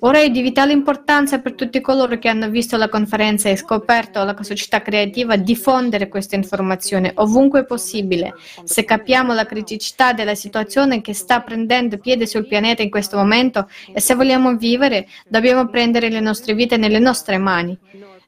[0.00, 4.21] Ora è di vitale importanza per tutti coloro che hanno visto la conferenza e scoperto
[4.22, 8.34] alla società creativa diffondere questa informazione ovunque possibile.
[8.64, 13.68] Se capiamo la criticità della situazione che sta prendendo piede sul pianeta in questo momento
[13.92, 17.78] e se vogliamo vivere, dobbiamo prendere le nostre vite nelle nostre mani.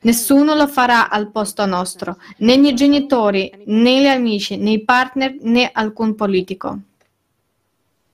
[0.02, 5.34] Nessuno lo farà al posto nostro, né i genitori, né gli amici, né i partner,
[5.40, 6.78] né alcun politico.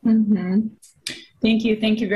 [0.07, 0.61] Mm-hmm.
[1.41, 2.09] Thank you, thank you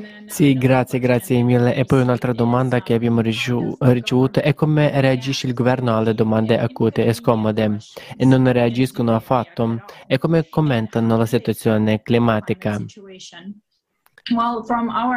[0.00, 0.26] then...
[0.26, 1.72] Sì, grazie, grazie mille.
[1.72, 4.40] E poi un'altra domanda che abbiamo ricevuto.
[4.40, 7.04] È come reagisce il governo alle domande acute?
[7.04, 7.78] e scomode.
[8.16, 9.84] E non reagiscono affatto.
[10.08, 12.76] e come commentano la situazione climatica.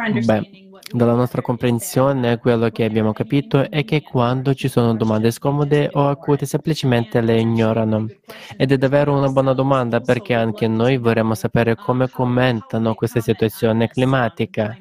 [0.06, 0.48] Beh,
[0.90, 6.08] dalla nostra comprensione, quello che abbiamo capito è che quando ci sono domande scomode o
[6.08, 8.12] acute, semplicemente le ignorano.
[8.56, 13.88] Ed è davvero una buona domanda perché anche noi vorremmo sapere come commentano questa situazione
[13.88, 14.78] climatica.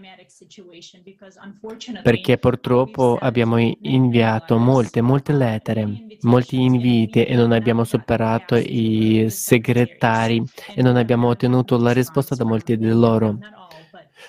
[2.01, 10.43] Perché purtroppo abbiamo inviato molte, molte lettere, molti inviti e non abbiamo superato i segretari
[10.73, 13.37] e non abbiamo ottenuto la risposta da molti di loro.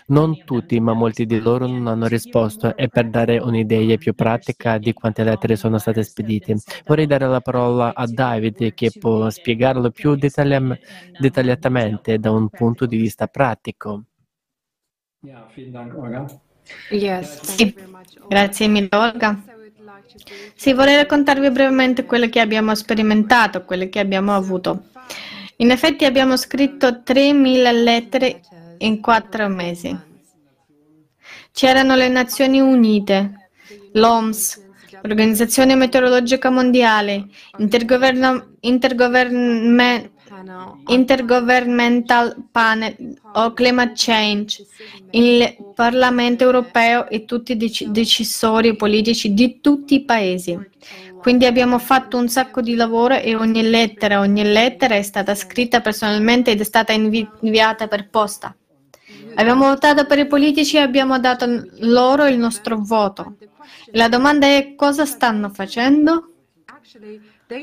[0.07, 4.77] Non tutti, ma molti di loro non hanno risposto e per dare un'idea più pratica
[4.77, 9.91] di quante lettere sono state spedite, vorrei dare la parola a David che può spiegarlo
[9.91, 10.77] più dettaglia-
[11.17, 14.05] dettagliatamente da un punto di vista pratico.
[16.91, 17.41] Yes.
[17.43, 17.75] Sì.
[18.29, 19.43] Grazie mille Olga.
[20.55, 24.85] Sì, vorrei raccontarvi brevemente quello che abbiamo sperimentato, quello che abbiamo avuto.
[25.59, 28.41] In effetti abbiamo scritto 3.000 lettere
[28.79, 29.97] in quattro mesi.
[31.53, 33.51] C'erano le Nazioni Unite,
[33.93, 34.63] l'OMS,
[35.03, 37.27] l'Organizzazione Meteorologica Mondiale,
[37.59, 40.13] Intergovernment-
[40.89, 44.67] Intergovernmental Panel o Climate Change,
[45.13, 50.59] il Parlamento europeo e tutti i dec- decisori politici di tutti i paesi.
[51.21, 55.81] Quindi abbiamo fatto un sacco di lavoro e ogni lettera, ogni lettera è stata scritta
[55.81, 58.55] personalmente ed è stata invi- inviata per posta.
[59.35, 61.47] Abbiamo votato per i politici e abbiamo dato
[61.81, 63.37] loro il nostro voto.
[63.93, 66.31] La domanda è cosa stanno facendo?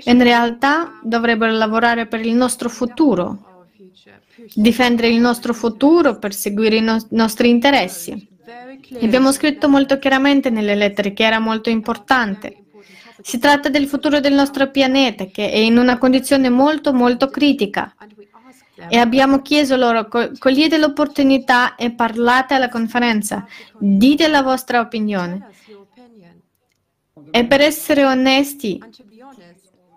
[0.03, 3.65] In realtà dovrebbero lavorare per il nostro futuro,
[4.53, 8.29] difendere il nostro futuro, perseguire i no- nostri interessi.
[9.01, 12.57] Abbiamo scritto molto chiaramente nelle lettere che era molto importante.
[13.21, 17.93] Si tratta del futuro del nostro pianeta che è in una condizione molto molto critica
[18.89, 23.46] e abbiamo chiesto loro, cogliete l'opportunità e parlate alla conferenza,
[23.78, 25.48] dite la vostra opinione.
[27.32, 28.79] E per essere onesti,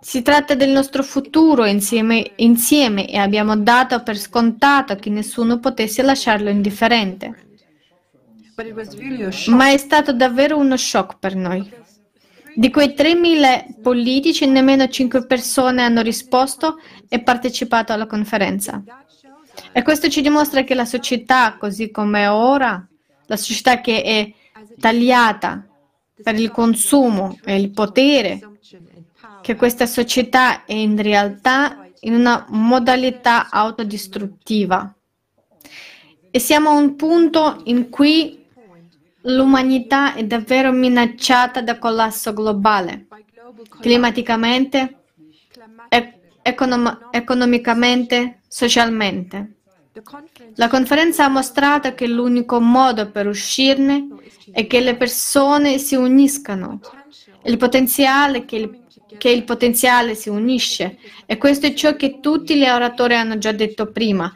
[0.00, 6.02] si tratta del nostro futuro insieme, insieme e abbiamo dato per scontato che nessuno potesse
[6.02, 7.46] lasciarlo indifferente.
[9.48, 11.82] Ma è stato davvero uno shock per noi.
[12.56, 16.78] Di quei 3.000 politici, nemmeno 5 persone hanno risposto
[17.08, 18.82] e partecipato alla conferenza.
[19.72, 22.86] E questo ci dimostra che la società, così come è ora,
[23.26, 24.32] la società che è
[24.78, 25.66] tagliata
[26.22, 28.40] per il consumo e il potere,
[29.42, 34.94] che questa società è in realtà in una modalità autodistruttiva.
[36.30, 38.43] E siamo a un punto in cui
[39.24, 43.06] l'umanità è davvero minacciata da collasso globale,
[43.80, 45.04] climaticamente,
[46.42, 49.52] econom- economicamente, socialmente.
[50.56, 54.08] La conferenza ha mostrato che l'unico modo per uscirne
[54.50, 56.80] è che le persone si uniscano.
[57.44, 58.80] Il potenziale che il,
[59.16, 60.98] che il potenziale si unisce.
[61.26, 64.32] E questo è ciò che tutti gli oratori hanno già detto prima.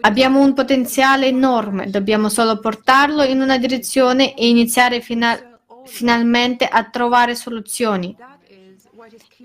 [0.00, 6.84] Abbiamo un potenziale enorme, dobbiamo solo portarlo in una direzione e iniziare fina- finalmente a
[6.84, 8.16] trovare soluzioni.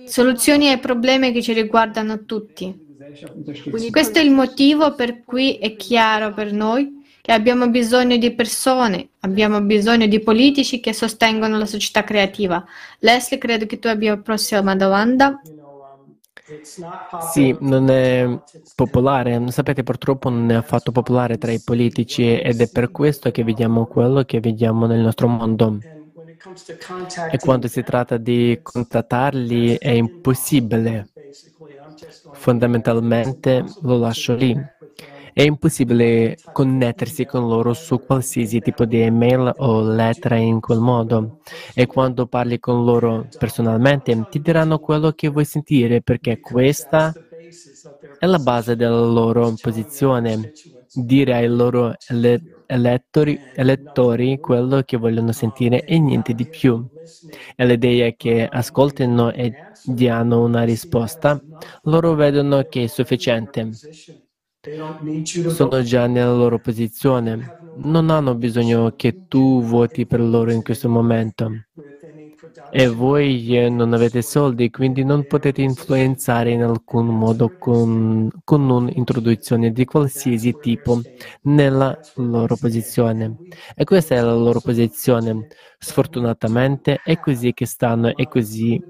[0.06, 2.82] Soluzioni ai problemi che ci riguardano tutti.
[3.90, 9.12] Questo è il motivo per cui è chiaro per noi che abbiamo bisogno di persone,
[9.22, 12.64] abbiamo bisogno di politici che sostengono la società creativa.
[13.00, 15.42] Leslie, credo che tu abbia la prossima domanda.
[17.18, 18.26] Sì, non è
[18.76, 23.44] popolare, sapete purtroppo non è affatto popolare tra i politici ed è per questo che
[23.44, 25.84] vediamo quello che vediamo nel nostro mondo.
[27.26, 31.10] E quando si tratta di contattarli è impossibile.
[32.32, 34.54] Fondamentalmente lo lascio lì.
[35.34, 41.32] È impossibile connettersi con loro su qualsiasi tipo di email o lettera in quel modo.
[41.74, 47.16] E quando parli con loro personalmente ti diranno quello che vuoi sentire perché questa
[48.18, 50.52] è la base della loro posizione.
[50.92, 51.96] Dire ai loro
[52.66, 56.86] elettori, elettori quello che vogliono sentire e niente di più.
[57.56, 61.42] E l'idea che ascoltino e diano una risposta,
[61.84, 63.80] loro vedono che è sufficiente.
[65.46, 67.56] Sono già nella loro posizione.
[67.76, 71.50] Non hanno bisogno che tu voti per loro in questo momento.
[72.76, 78.68] E voi eh, non avete soldi, quindi non potete influenzare in alcun modo con, con
[78.70, 81.00] un'introduzione di qualsiasi tipo
[81.44, 83.38] nella loro posizione.
[83.76, 85.46] E questa è la loro posizione.
[85.78, 88.84] Sfortunatamente è così che stanno, è così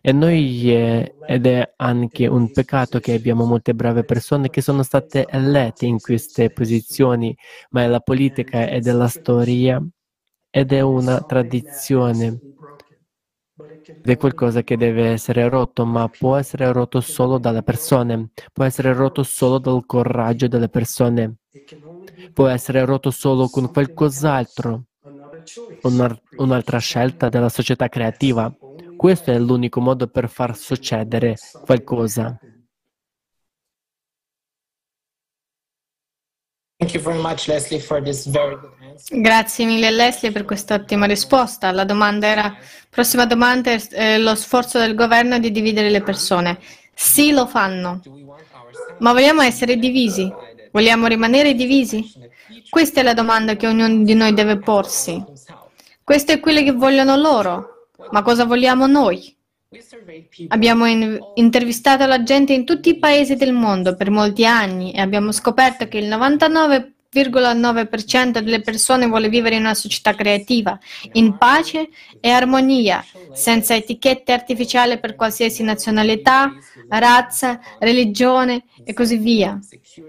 [0.00, 4.82] e noi, eh, ed è anche un peccato che abbiamo molte brave persone che sono
[4.82, 7.36] state elette in queste posizioni,
[7.70, 9.82] ma è la politica ed è la storia
[10.50, 12.40] ed è una tradizione.
[14.00, 18.64] Ed è qualcosa che deve essere rotto, ma può essere rotto solo dalle persone, può
[18.64, 21.36] essere rotto solo dal coraggio delle persone,
[22.32, 24.84] può essere rotto solo con qualcos'altro,
[26.36, 28.52] un'altra scelta della società creativa.
[28.98, 32.36] Questo è l'unico modo per far succedere qualcosa.
[39.08, 41.70] Grazie mille Leslie per questa ottima risposta.
[41.70, 42.56] La domanda era,
[42.90, 46.58] prossima domanda è eh, lo sforzo del governo di dividere le persone.
[46.92, 48.00] Sì, lo fanno.
[48.98, 50.28] Ma vogliamo essere divisi?
[50.72, 52.04] Vogliamo rimanere divisi?
[52.68, 55.24] Questa è la domanda che ognuno di noi deve porsi.
[56.02, 57.77] Questo è quello che vogliono loro.
[58.10, 59.34] Ma cosa vogliamo noi?
[60.48, 65.00] Abbiamo in- intervistato la gente in tutti i paesi del mondo per molti anni e
[65.00, 70.78] abbiamo scoperto che il 99,9% delle persone vuole vivere in una società creativa,
[71.12, 71.90] in pace
[72.20, 76.50] e armonia, senza etichette artificiali per qualsiasi nazionalità,
[76.88, 79.58] razza, religione e così via.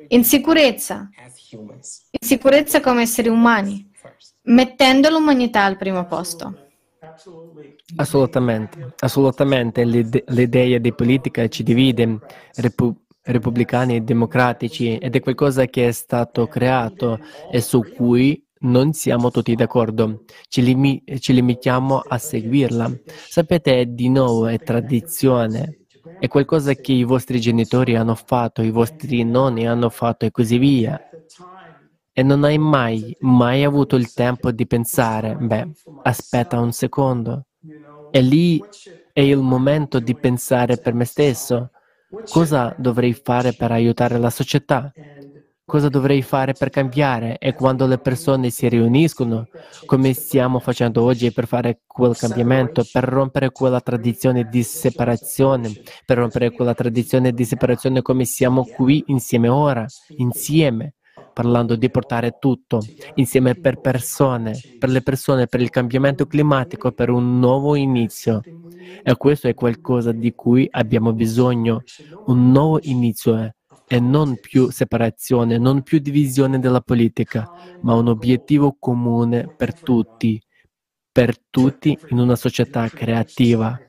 [0.10, 1.10] In sicurezza,
[1.52, 3.92] in sicurezza come esseri umani,
[4.44, 6.69] mettendo l'umanità al primo posto.
[7.96, 9.84] Assolutamente, assolutamente.
[9.84, 12.22] L'idea di politica ci divide,
[12.56, 18.94] repu- repubblicani e democratici, ed è qualcosa che è stato creato e su cui non
[18.94, 20.22] siamo tutti d'accordo.
[20.48, 22.92] Ci, limi- ci limitiamo a seguirla.
[23.28, 25.76] Sapete, di nuovo è tradizione.
[26.18, 30.58] È qualcosa che i vostri genitori hanno fatto, i vostri nonni hanno fatto e così
[30.58, 31.02] via.
[32.20, 35.72] E non hai mai, mai avuto il tempo di pensare, beh,
[36.04, 37.46] aspetta un secondo.
[38.12, 38.62] E lì
[39.14, 41.72] è il momento di pensare per me stesso.
[42.30, 44.92] Cosa dovrei fare per aiutare la società?
[45.64, 47.38] Cosa dovrei fare per cambiare?
[47.38, 49.48] E quando le persone si riuniscono,
[49.86, 55.72] come stiamo facendo oggi per fare quel cambiamento, per rompere quella tradizione di separazione,
[56.06, 59.86] per rompere quella tradizione di separazione come siamo qui insieme ora,
[60.18, 60.96] insieme
[61.40, 67.10] parlando di portare tutto insieme per persone, per le persone, per il cambiamento climatico, per
[67.10, 68.42] un nuovo inizio.
[69.02, 71.84] E questo è qualcosa di cui abbiamo bisogno,
[72.26, 73.50] un nuovo inizio è,
[73.88, 77.50] e non più separazione, non più divisione della politica,
[77.84, 80.42] ma un obiettivo comune per tutti,
[81.10, 83.80] per tutti in una società creativa.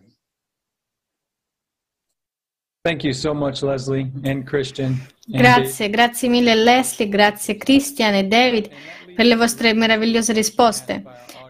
[5.27, 8.71] Grazie, grazie mille Leslie, grazie Christian e David
[9.15, 11.03] per le vostre meravigliose risposte.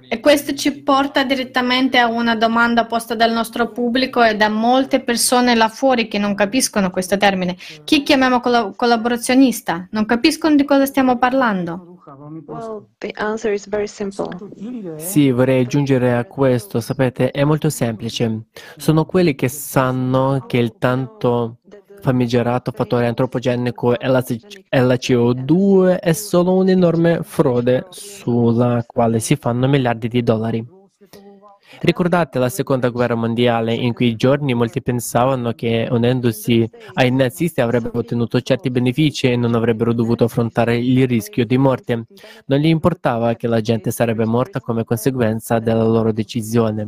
[0.08, 5.04] E questo ci porta direttamente a una domanda posta dal nostro pubblico e da molte
[5.04, 7.56] persone là fuori che non capiscono questo termine.
[7.84, 9.86] Chi chiamiamo coll- collaborazionista?
[9.92, 11.89] Non capiscono di cosa stiamo parlando.
[12.46, 12.88] Well,
[14.94, 18.46] sì, vorrei aggiungere a questo, sapete, è molto semplice.
[18.76, 21.58] Sono quelli che sanno che il tanto
[22.00, 30.66] famigerato fattore antropogenico LCO2 è solo un'enorme frode sulla quale si fanno miliardi di dollari.
[31.82, 33.74] Ricordate la seconda guerra mondiale?
[33.74, 39.54] In quei giorni molti pensavano che unendosi ai nazisti avrebbero ottenuto certi benefici e non
[39.54, 42.04] avrebbero dovuto affrontare il rischio di morte.
[42.46, 46.84] Non gli importava che la gente sarebbe morta come conseguenza della loro decisione.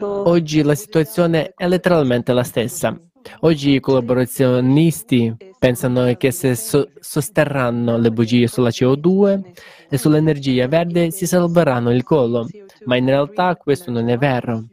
[0.00, 2.94] Oggi la situazione è letteralmente la stessa.
[3.40, 9.40] Oggi i collaborazionisti pensano che se so- sosterranno le bugie sulla CO2
[9.88, 12.46] e sull'energia verde si salveranno il collo,
[12.86, 14.64] ma in realtà questo non è vero.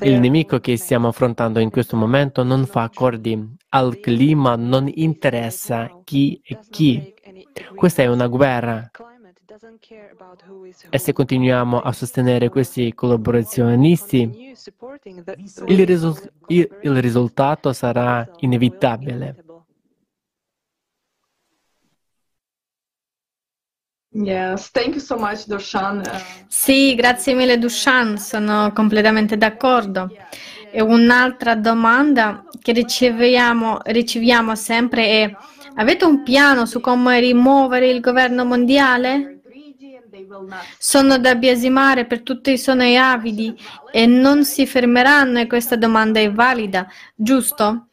[0.00, 6.00] Il nemico che stiamo affrontando in questo momento non fa accordi al clima, non interessa
[6.04, 7.14] chi è chi.
[7.74, 8.90] Questa è una guerra.
[10.88, 14.54] E se continuiamo a sostenere questi collaborazionisti,
[15.66, 19.44] il, risul- il, risultato sarà inevitabile.
[24.14, 26.02] Yes, thank you so much, Dushan.
[26.46, 30.10] Sì, grazie mille Dushan, sono completamente d'accordo.
[30.70, 35.36] E un'altra domanda che riceviamo, riceviamo sempre è
[35.74, 39.40] avete un piano su come rimuovere il governo mondiale?
[40.78, 43.54] Sono da biasimare per tutti i sonoi avidi
[43.90, 47.88] e non si fermeranno e questa domanda è valida, giusto?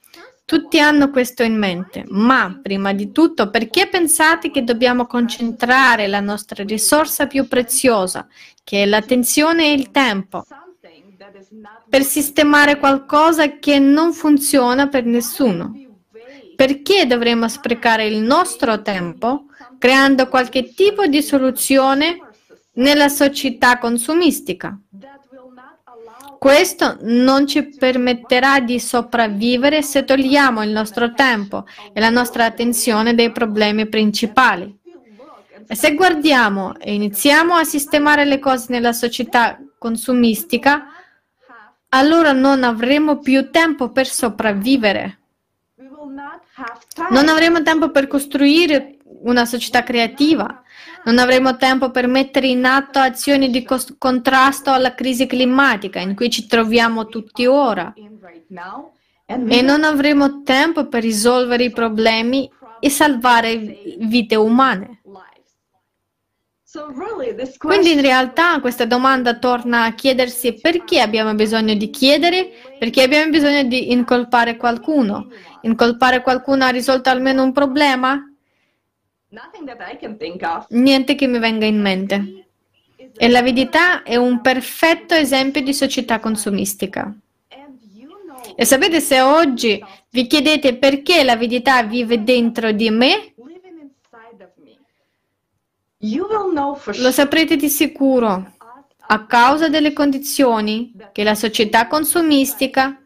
[0.49, 6.21] Tutti hanno questo in mente, ma prima di tutto perché pensate che dobbiamo concentrare la
[6.21, 8.27] nostra risorsa più preziosa,
[8.63, 10.43] che è l'attenzione e il tempo,
[11.87, 15.71] per sistemare qualcosa che non funziona per nessuno?
[16.55, 19.45] Perché dovremmo sprecare il nostro tempo
[19.77, 22.17] creando qualche tipo di soluzione
[22.73, 24.75] nella società consumistica?
[26.39, 33.13] Questo non ci permetterà di sopravvivere se togliamo il nostro tempo e la nostra attenzione
[33.13, 34.73] dai problemi principali.
[35.67, 40.85] E se guardiamo e iniziamo a sistemare le cose nella società consumistica,
[41.89, 45.17] allora non avremo più tempo per sopravvivere.
[47.09, 50.63] Non avremo tempo per costruire una società creativa.
[51.05, 56.15] Non avremo tempo per mettere in atto azioni di cos- contrasto alla crisi climatica in
[56.15, 57.93] cui ci troviamo tutti ora.
[59.25, 62.49] E non avremo tempo per risolvere i problemi
[62.79, 65.01] e salvare vite umane.
[67.57, 73.31] Quindi in realtà questa domanda torna a chiedersi perché abbiamo bisogno di chiedere, perché abbiamo
[73.31, 75.29] bisogno di incolpare qualcuno.
[75.61, 78.28] Incolpare qualcuno ha risolto almeno un problema?
[80.69, 82.47] Niente che mi venga in mente.
[83.15, 87.13] E l'avidità è un perfetto esempio di società consumistica.
[88.55, 93.33] E sapete se oggi vi chiedete perché l'avidità vive dentro di me?
[96.95, 98.53] Lo saprete di sicuro
[99.11, 102.99] a causa delle condizioni che la società consumistica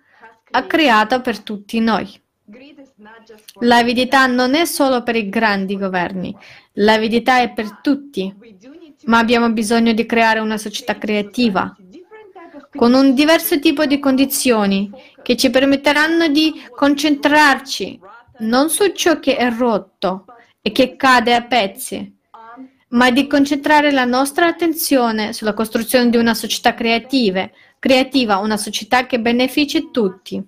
[0.52, 2.23] ha creato per tutti noi.
[3.60, 6.36] L'avidità non è solo per i grandi governi,
[6.74, 8.34] l'avidità è per tutti,
[9.06, 11.76] ma abbiamo bisogno di creare una società creativa,
[12.76, 14.90] con un diverso tipo di condizioni
[15.22, 18.00] che ci permetteranno di concentrarci
[18.40, 20.26] non su ciò che è rotto
[20.62, 22.12] e che cade a pezzi,
[22.90, 29.06] ma di concentrare la nostra attenzione sulla costruzione di una società creativa, creativa una società
[29.06, 30.44] che benefici tutti.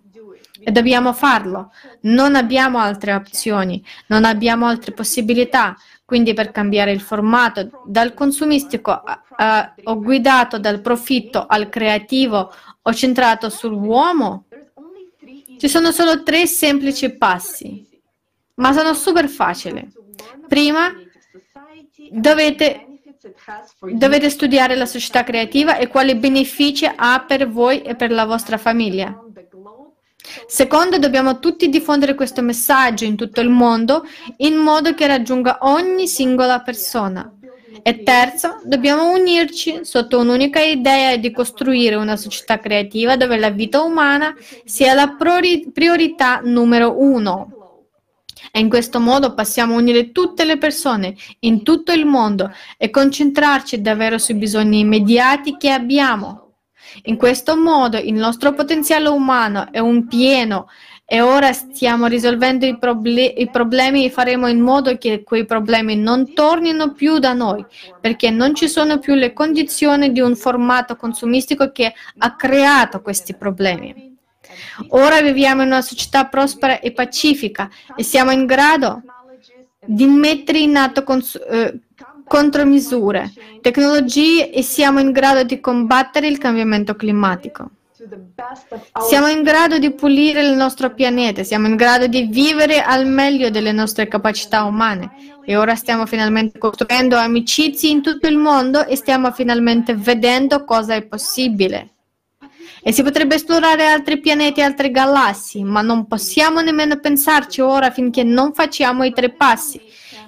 [0.68, 1.72] E dobbiamo farlo.
[2.02, 5.76] Non abbiamo altre opzioni, non abbiamo altre possibilità.
[6.04, 12.52] Quindi per cambiare il formato dal consumistico eh, o guidato dal profitto al creativo
[12.82, 14.46] o centrato sull'uomo,
[15.60, 17.88] ci sono solo tre semplici passi,
[18.56, 19.88] ma sono super facili.
[20.48, 20.92] Prima
[22.12, 23.02] dovete,
[23.94, 28.58] dovete studiare la società creativa e quali benefici ha per voi e per la vostra
[28.58, 29.25] famiglia.
[30.48, 34.06] Secondo, dobbiamo tutti diffondere questo messaggio in tutto il mondo
[34.38, 37.32] in modo che raggiunga ogni singola persona.
[37.84, 43.82] E terzo, dobbiamo unirci sotto un'unica idea di costruire una società creativa dove la vita
[43.82, 45.16] umana sia la
[45.72, 47.50] priorità numero uno.
[48.52, 53.82] E in questo modo possiamo unire tutte le persone in tutto il mondo e concentrarci
[53.82, 56.45] davvero sui bisogni immediati che abbiamo.
[57.04, 60.68] In questo modo il nostro potenziale umano è un pieno
[61.08, 65.96] e ora stiamo risolvendo i, proble- i, problemi e faremo in modo che quei problemi
[65.96, 67.64] non tornino più da noi,
[68.02, 73.36] perché non ci sono più le condizioni di un formato consumistico che ha creato questi
[73.36, 74.18] problemi.
[74.90, 79.04] Ora viviamo in una società prospera e pacifica e siamo in grado
[79.86, 81.82] di mettere in atto cons- eh,
[82.28, 87.70] contromisure, tecnologie e siamo in grado di combattere il cambiamento climatico.
[89.08, 93.50] Siamo in grado di pulire il nostro pianeta, siamo in grado di vivere al meglio
[93.50, 98.96] delle nostre capacità umane e ora stiamo finalmente costruendo amicizie in tutto il mondo e
[98.96, 101.92] stiamo finalmente vedendo cosa è possibile.
[102.84, 107.90] E si potrebbe esplorare altri pianeti e altre galassie, ma non possiamo nemmeno pensarci ora
[107.90, 109.82] finché non facciamo i tre passi,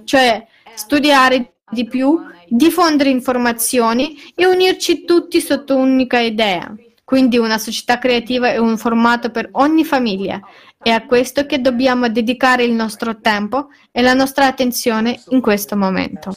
[0.03, 0.43] cioè
[0.73, 6.73] studiare di più, diffondere informazioni e unirci tutti sotto un'unica idea.
[7.03, 10.41] Quindi una società creativa è un formato per ogni famiglia.
[10.77, 15.77] È a questo che dobbiamo dedicare il nostro tempo e la nostra attenzione in questo
[15.77, 16.33] momento.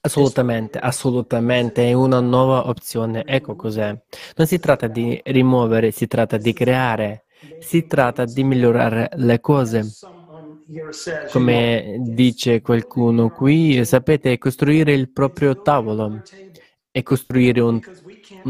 [0.00, 3.22] Assolutamente, assolutamente, è una nuova opzione.
[3.24, 3.96] Ecco cos'è.
[4.36, 7.24] Non si tratta di rimuovere, si tratta di creare,
[7.60, 9.92] si tratta di migliorare le cose.
[11.28, 16.20] Come dice qualcuno qui, sapete, costruire il proprio tavolo
[16.90, 17.80] e costruire un,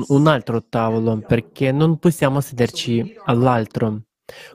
[0.08, 4.02] un altro tavolo perché non possiamo sederci all'altro.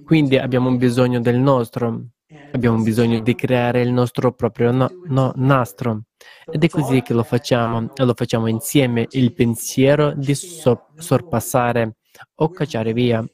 [0.03, 2.07] Quindi abbiamo bisogno del nostro,
[2.51, 6.03] abbiamo bisogno di creare il nostro proprio no, no, nastro.
[6.49, 11.97] Ed è così che lo facciamo, e lo facciamo insieme, il pensiero di so- sorpassare
[12.36, 13.26] o cacciare via.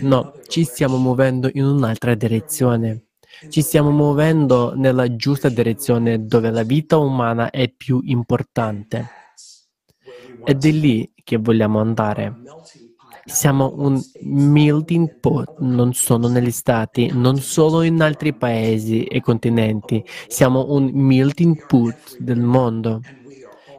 [0.00, 3.04] No, ci stiamo muovendo in un'altra direzione.
[3.48, 9.08] Ci stiamo muovendo nella giusta direzione dove la vita umana è più importante.
[10.44, 12.34] Ed è lì che vogliamo andare.
[13.24, 20.04] Siamo un melting pot, non solo negli stati, non solo in altri paesi e continenti.
[20.28, 23.00] Siamo un melting pot del mondo.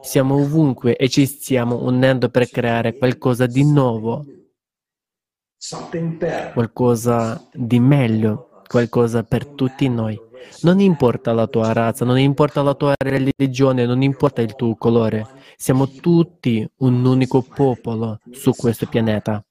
[0.00, 4.24] Siamo ovunque e ci stiamo unendo per creare qualcosa di nuovo,
[6.52, 10.20] qualcosa di meglio qualcosa per tutti noi.
[10.62, 15.26] Non importa la tua razza, non importa la tua religione, non importa il tuo colore.
[15.56, 19.44] Siamo tutti un unico popolo su questo pianeta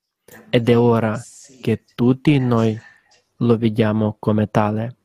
[0.49, 1.20] ed è ora
[1.61, 2.80] che tutti noi
[3.38, 4.95] lo vediamo come tale.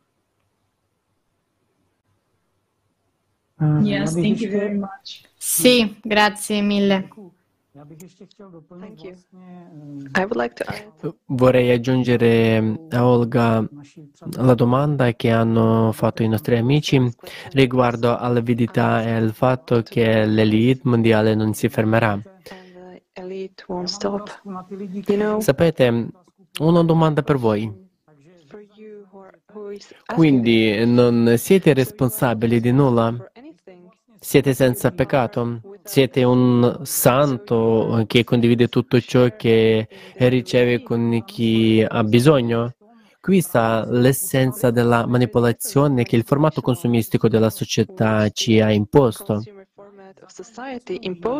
[3.82, 4.18] Yes,
[5.36, 7.08] sì, grazie mille.
[11.26, 13.68] Vorrei aggiungere a Olga
[14.36, 17.00] la domanda che hanno fatto i nostri amici
[17.52, 22.20] riguardo all'avidità e al fatto che l'elite mondiale non si fermerà.
[25.38, 26.08] Sapete,
[26.60, 27.88] una domanda per voi.
[30.14, 33.14] Quindi non siete responsabili di nulla?
[34.18, 35.60] Siete senza peccato?
[35.90, 39.88] Siete un santo che condivide tutto ciò che
[40.18, 42.76] riceve con chi ha bisogno?
[43.20, 49.42] Qui sta l'essenza della manipolazione che il formato consumistico della società ci ha imposto.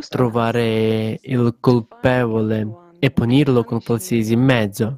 [0.09, 4.96] Trovare il colpevole e punirlo con qualsiasi mezzo.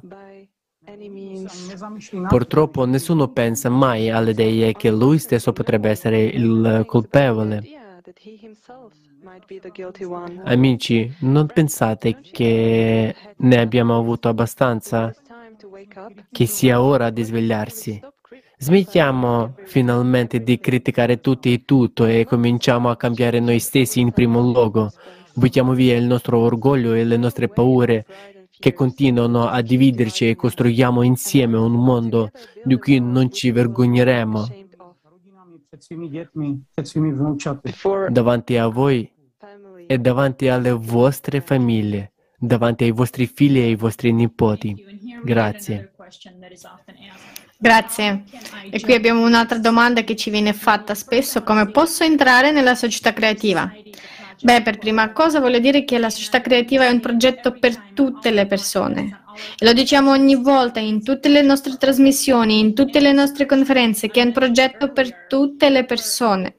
[2.27, 7.81] Purtroppo nessuno pensa mai all'idea che lui stesso potrebbe essere il colpevole.
[10.43, 15.13] Amici, non pensate che ne abbiamo avuto abbastanza?
[16.31, 17.99] Che sia ora di svegliarsi.
[18.57, 24.39] Smettiamo finalmente di criticare tutti e tutto e cominciamo a cambiare noi stessi in primo
[24.39, 24.91] luogo.
[25.33, 28.05] Buttiamo via il nostro orgoglio e le nostre paure
[28.51, 32.29] che continuano a dividerci e costruiamo insieme un mondo
[32.63, 34.47] di cui non ci vergogneremo.
[38.09, 39.12] Davanti a voi
[39.87, 44.75] e davanti alle vostre famiglie, davanti ai vostri figli e ai vostri nipoti.
[45.23, 45.93] Grazie.
[47.57, 48.23] Grazie.
[48.69, 53.13] E qui abbiamo un'altra domanda che ci viene fatta spesso, come posso entrare nella società
[53.13, 53.71] creativa?
[54.41, 58.31] Beh, per prima cosa voglio dire che la società creativa è un progetto per tutte
[58.31, 59.21] le persone.
[59.57, 64.09] E lo diciamo ogni volta in tutte le nostre trasmissioni, in tutte le nostre conferenze,
[64.09, 66.57] che è un progetto per tutte le persone.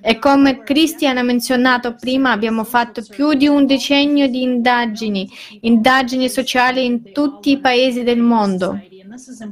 [0.00, 5.28] E come Christian ha menzionato prima, abbiamo fatto più di un decennio di indagini,
[5.60, 8.80] indagini sociali in tutti i paesi del mondo.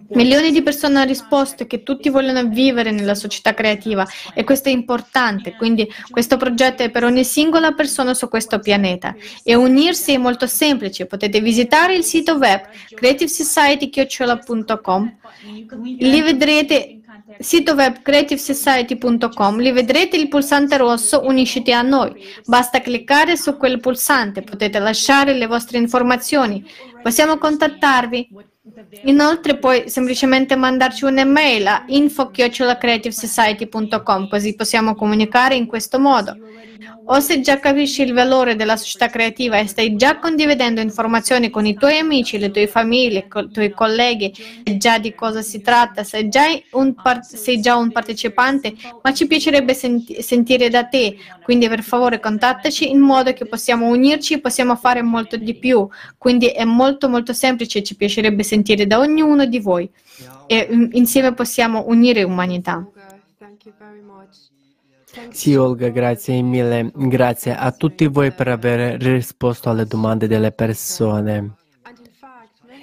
[0.08, 4.72] Milioni di persone hanno risposto che tutti vogliono vivere nella società creativa e questo è
[4.72, 10.18] importante, quindi questo progetto è per ogni singola persona su questo pianeta e unirsi è
[10.18, 12.60] molto semplice, potete visitare il sito web
[12.94, 15.16] creativesociety.com,
[15.98, 16.98] lì vedrete
[17.38, 22.12] sito web creativesociety.com, lì vedrete il pulsante rosso Unisciti a noi.
[22.44, 26.64] Basta cliccare su quel pulsante, potete lasciare le vostre informazioni.
[27.02, 28.28] Possiamo contattarvi?
[29.04, 36.34] Inoltre puoi semplicemente mandarci un'email a info-creativesociety.com così possiamo comunicare in questo modo.
[37.06, 41.66] O se già capisci il valore della società creativa e stai già condividendo informazioni con
[41.66, 44.32] i tuoi amici, le tue famiglie, i tuoi colleghi,
[44.76, 49.74] già di cosa si tratta, sei già un, sei già un partecipante, ma ci piacerebbe
[49.74, 55.02] senti- sentire da te, quindi per favore contattaci in modo che possiamo unirci, possiamo fare
[55.02, 55.86] molto di più.
[56.16, 59.90] Quindi è molto molto semplice, ci piacerebbe sentire da ognuno di voi
[60.46, 62.86] e mm, insieme possiamo unire umanità.
[65.30, 66.90] Sì, Olga, grazie mille.
[66.94, 71.56] Grazie a tutti voi per aver risposto alle domande delle persone.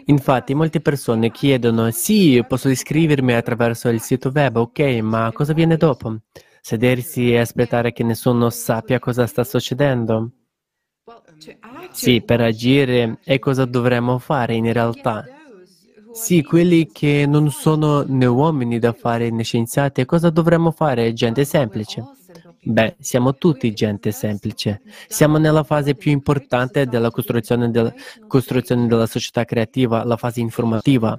[0.05, 5.77] Infatti, molte persone chiedono, sì, posso iscrivermi attraverso il sito web, ok, ma cosa viene
[5.77, 6.17] dopo?
[6.61, 10.31] Sedersi e aspettare che nessuno sappia cosa sta succedendo?
[11.91, 15.25] Sì, per agire e cosa dovremmo fare in realtà?
[16.11, 21.13] Sì, quelli che non sono né uomini da fare né scienziati, cosa dovremmo fare?
[21.13, 22.09] Gente semplice.
[22.63, 24.81] Beh, siamo tutti gente semplice.
[25.07, 27.91] Siamo nella fase più importante della costruzione, del,
[28.27, 31.17] costruzione della società creativa, la fase informativa.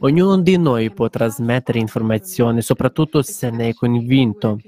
[0.00, 4.58] Ognuno di noi può trasmettere informazioni, soprattutto se ne è convinto.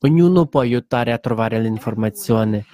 [0.00, 2.64] Ognuno può aiutare a trovare l'informazione,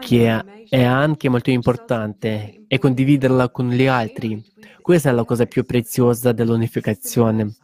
[0.00, 4.44] che è anche molto importante, e condividerla con gli altri.
[4.82, 7.56] Questa è la cosa più preziosa dell'unificazione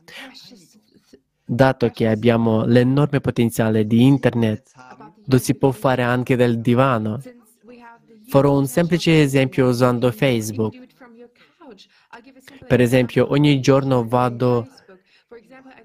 [1.44, 4.70] dato che abbiamo l'enorme potenziale di Internet,
[5.26, 7.20] lo si può fare anche dal divano.
[8.26, 10.76] Farò un semplice esempio usando Facebook.
[12.66, 14.66] Per esempio, ogni giorno vado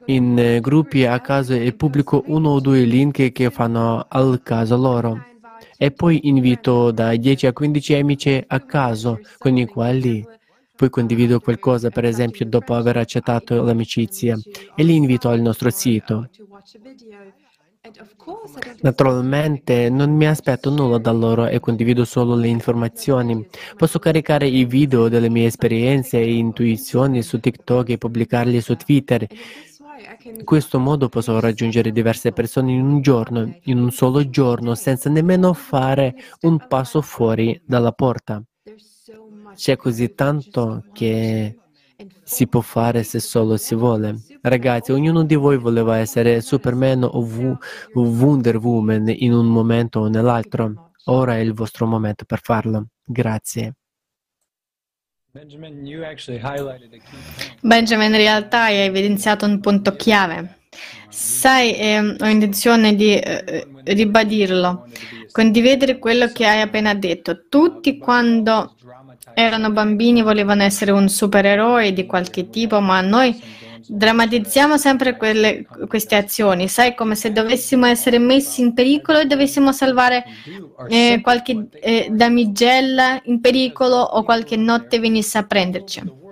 [0.05, 5.23] in gruppi a caso e pubblico uno o due link che fanno al caso loro.
[5.77, 10.25] E poi invito da 10 a 15 amici a caso con i quali
[10.77, 14.37] poi condivido qualcosa, per esempio, dopo aver accettato l'amicizia
[14.75, 16.29] e li invito al nostro sito.
[18.81, 23.47] Naturalmente non mi aspetto nulla da loro e condivido solo le informazioni.
[23.75, 29.25] Posso caricare i video delle mie esperienze e intuizioni su TikTok e pubblicarli su Twitter.
[30.25, 35.09] In questo modo posso raggiungere diverse persone in un giorno, in un solo giorno, senza
[35.09, 38.43] nemmeno fare un passo fuori dalla porta.
[39.57, 41.57] C'è così tanto che
[42.23, 44.17] si può fare se solo si vuole.
[44.41, 47.27] Ragazzi, ognuno di voi voleva essere Superman o
[47.95, 50.91] Wonder Woman in un momento o nell'altro.
[51.05, 52.89] Ora è il vostro momento per farlo.
[53.03, 53.73] Grazie.
[55.31, 55.87] Benjamin,
[58.11, 60.59] in realtà hai evidenziato un punto chiave.
[61.09, 64.87] Sai, eh, ho intenzione di eh, ribadirlo,
[65.31, 67.47] condividere quello che hai appena detto.
[67.47, 68.75] Tutti quando
[69.33, 73.39] erano bambini, volevano essere un supereroe di qualche tipo, ma noi
[73.87, 79.71] drammatizziamo sempre quelle, queste azioni, sai, come se dovessimo essere messi in pericolo e dovessimo
[79.71, 80.25] salvare
[80.89, 86.25] eh, qualche eh, damigella in pericolo o qualche notte venisse a prenderci.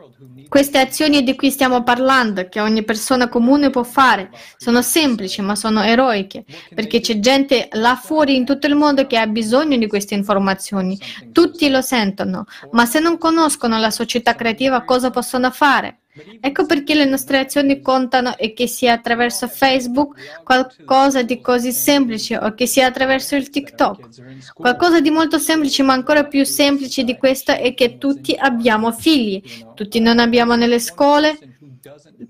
[0.55, 5.53] Queste azioni di cui stiamo parlando, che ogni persona comune può fare, sono semplici ma
[5.53, 9.85] sono eroiche, perché c'è gente là fuori in tutto il mondo che ha bisogno di
[9.85, 10.97] queste informazioni.
[11.33, 16.03] Tutti lo sentono, ma se non conoscono la società creativa cosa possono fare?
[16.39, 22.37] Ecco perché le nostre azioni contano e che sia attraverso Facebook qualcosa di così semplice
[22.37, 24.53] o che sia attraverso il TikTok.
[24.53, 29.41] Qualcosa di molto semplice, ma ancora più semplice di questo è che tutti abbiamo figli,
[29.73, 31.37] tutti non abbiamo nelle scuole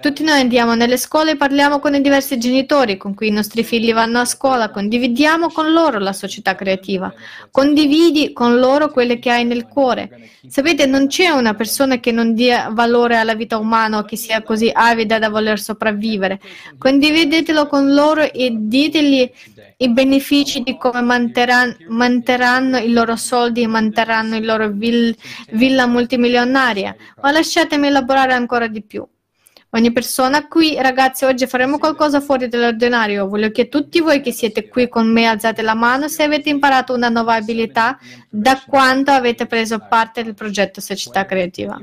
[0.01, 3.63] tutti noi andiamo nelle scuole e parliamo con i diversi genitori con cui i nostri
[3.63, 7.13] figli vanno a scuola, condividiamo con loro la società creativa,
[7.51, 10.29] condividi con loro quelle che hai nel cuore.
[10.47, 14.43] Sapete, non c'è una persona che non dia valore alla vita umana o che sia
[14.43, 16.41] così avida da voler sopravvivere.
[16.77, 19.31] Condividetelo con loro e ditegli
[19.77, 25.15] i benefici di come manterranno, manterranno i loro soldi e manterranno la loro vill,
[25.51, 26.93] villa multimilionaria.
[27.21, 29.07] Ma lasciatemi elaborare ancora di più.
[29.75, 33.27] Ogni persona qui, ragazzi, oggi faremo qualcosa fuori dall'ordinario.
[33.27, 36.93] Voglio che tutti voi che siete qui con me alzate la mano se avete imparato
[36.93, 37.99] una nuova abilità
[38.29, 41.77] da quando avete preso parte del progetto Società Creativa.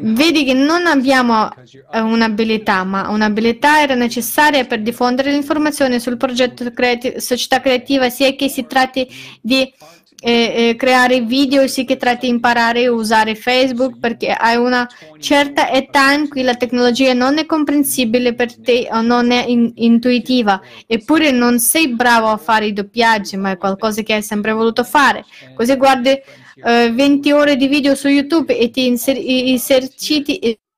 [0.00, 1.50] Vedi che non abbiamo
[1.90, 8.32] eh, un'abilità, ma un'abilità era necessaria per diffondere l'informazione sul progetto creati- Società Creativa, sia
[8.36, 9.08] che si tratti
[9.40, 9.72] di
[10.20, 14.88] eh, eh, creare video, sì che tratti di imparare a usare Facebook perché hai una
[15.18, 19.72] certa età in cui la tecnologia non è comprensibile per te o non è in-
[19.76, 24.52] intuitiva, eppure non sei bravo a fare i doppiaggi, ma è qualcosa che hai sempre
[24.52, 25.24] voluto fare.
[25.54, 29.18] Così guardi eh, 20 ore di video su YouTube e ti inser-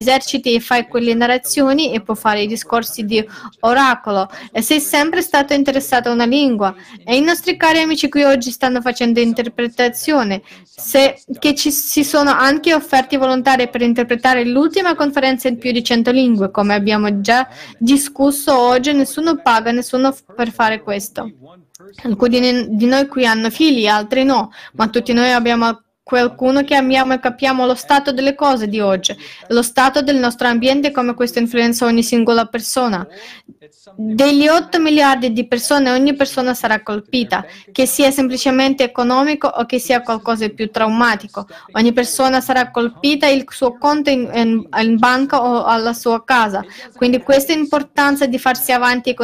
[0.03, 3.25] eserciti e fai quelle narrazioni e puoi fare i discorsi di
[3.61, 4.29] oracolo.
[4.53, 6.75] E sei sempre stato interessato a una lingua.
[7.05, 10.43] E i nostri cari amici qui oggi stanno facendo interpretazione.
[10.65, 15.83] Se, che ci si sono anche offerti volontari per interpretare l'ultima conferenza in più di
[15.83, 17.49] 100 lingue come abbiamo già
[17.79, 21.31] discusso oggi nessuno paga nessuno per fare questo.
[22.05, 27.15] Alcuni di noi qui hanno figli altri no ma tutti noi abbiamo qualcuno che amiamo
[27.15, 29.17] e capiamo lo stato delle cose di oggi,
[29.49, 33.07] lo stato del nostro ambiente come questo influenza ogni singola persona.
[33.95, 39.79] Degli 8 miliardi di persone, ogni persona sarà colpita, che sia semplicemente economico o che
[39.79, 41.47] sia qualcosa di più traumatico.
[41.73, 46.65] Ogni persona sarà colpita, il suo conto in, in, in banca o alla sua casa.
[46.97, 49.17] Quindi questa importanza di farsi avanti e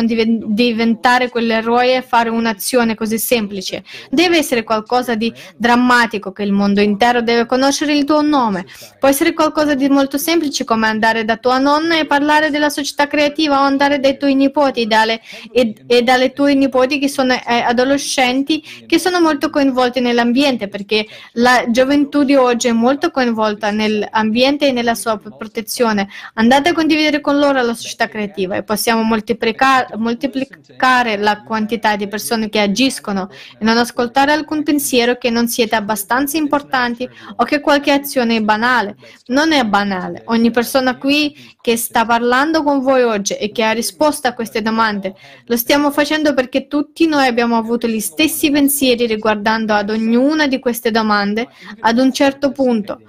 [0.47, 6.80] diventare quell'eroe e fare un'azione così semplice deve essere qualcosa di drammatico che il mondo
[6.80, 8.66] intero deve conoscere il tuo nome.
[9.01, 13.09] Può essere qualcosa di molto semplice come andare da tua nonna e parlare della società
[13.09, 15.20] creativa o andare dai tuoi nipoti dalle,
[15.53, 21.07] e, e, dalle tue nipoti che sono eh, adolescenti che sono molto coinvolti nell'ambiente perché
[21.33, 26.09] la gioventù di oggi è molto coinvolta nell'ambiente e nella sua protezione.
[26.35, 32.09] Andate a condividere con loro la società creativa e possiamo moltiplicare, moltiplicare la quantità di
[32.09, 37.61] persone che agiscono e non ascoltare alcun pensiero che non siete abbastanza importanti o che
[37.61, 38.97] qualche azione è banale.
[39.26, 40.22] Non è banale.
[40.26, 44.62] Ogni persona qui che sta parlando con voi oggi e che ha risposto a queste
[44.62, 45.14] domande
[45.45, 50.59] lo stiamo facendo perché tutti noi abbiamo avuto gli stessi pensieri riguardando ad ognuna di
[50.59, 51.47] queste domande
[51.81, 53.01] ad un certo punto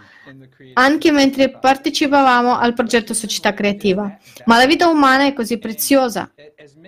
[0.73, 4.17] anche mentre partecipavamo al progetto Società Creativa.
[4.45, 6.31] Ma la vita umana è così preziosa,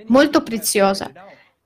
[0.07, 1.11] molto preziosa.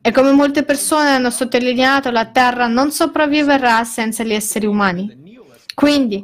[0.01, 5.34] E come molte persone hanno sottolineato, la Terra non sopravviverà senza gli esseri umani.
[5.74, 6.24] Quindi,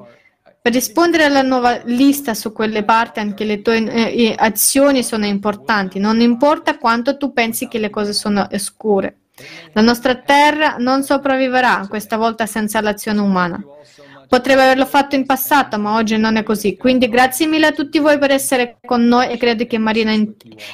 [0.61, 5.97] per rispondere alla nuova lista su quelle parti, anche le tue eh, azioni sono importanti.
[5.97, 9.21] Non importa quanto tu pensi che le cose sono oscure.
[9.73, 13.59] La nostra terra non sopravviverà questa volta senza l'azione umana.
[14.27, 16.77] Potrebbe averlo fatto in passato, ma oggi non è così.
[16.77, 20.13] Quindi grazie mille a tutti voi per essere con noi e credo che Marina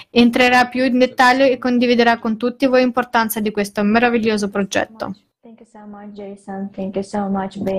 [0.09, 5.15] entrerà più in dettaglio e condividerà con tutti voi l'importanza di questo meraviglioso progetto.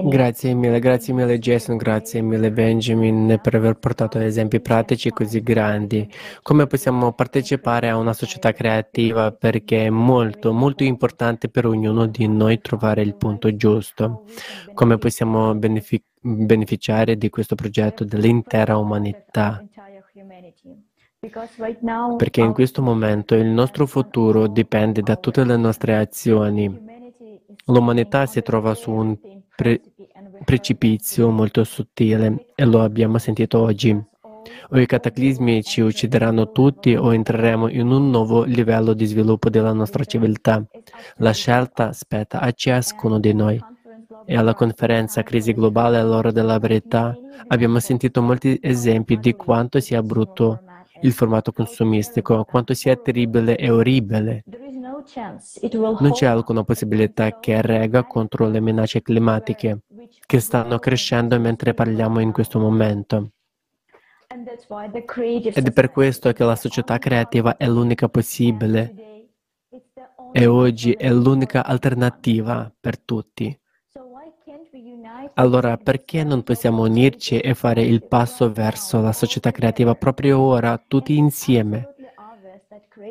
[0.09, 6.11] Grazie mille, grazie mille Jason, grazie mille Benjamin per aver portato esempi pratici così grandi.
[6.43, 12.27] Come possiamo partecipare a una società creativa perché è molto, molto importante per ognuno di
[12.27, 14.25] noi trovare il punto giusto.
[14.75, 19.65] Come possiamo benefic- beneficiare di questo progetto dell'intera umanità?
[22.17, 26.97] Perché in questo momento il nostro futuro dipende da tutte le nostre azioni
[27.67, 29.17] L'umanità si trova su un
[29.57, 29.81] pre-
[30.45, 33.91] precipizio molto sottile e lo abbiamo sentito oggi.
[34.71, 39.73] O i cataclismi ci uccideranno tutti o entreremo in un nuovo livello di sviluppo della
[39.73, 40.63] nostra civiltà.
[41.17, 43.59] La scelta spetta a ciascuno di noi.
[44.27, 50.03] E alla conferenza Crisi globale all'ora della verità abbiamo sentito molti esempi di quanto sia
[50.03, 50.61] brutto
[51.01, 54.45] il formato consumistico, quanto sia terribile e orribile
[56.01, 59.81] non c'è alcuna possibilità che regga contro le minacce climatiche
[60.27, 63.31] che stanno crescendo mentre parliamo in questo momento.
[64.29, 69.29] Ed è per questo che la società creativa è l'unica possibile
[70.33, 73.59] e oggi è l'unica alternativa per tutti.
[75.35, 80.83] Allora perché non possiamo unirci e fare il passo verso la società creativa proprio ora,
[80.87, 81.95] tutti insieme?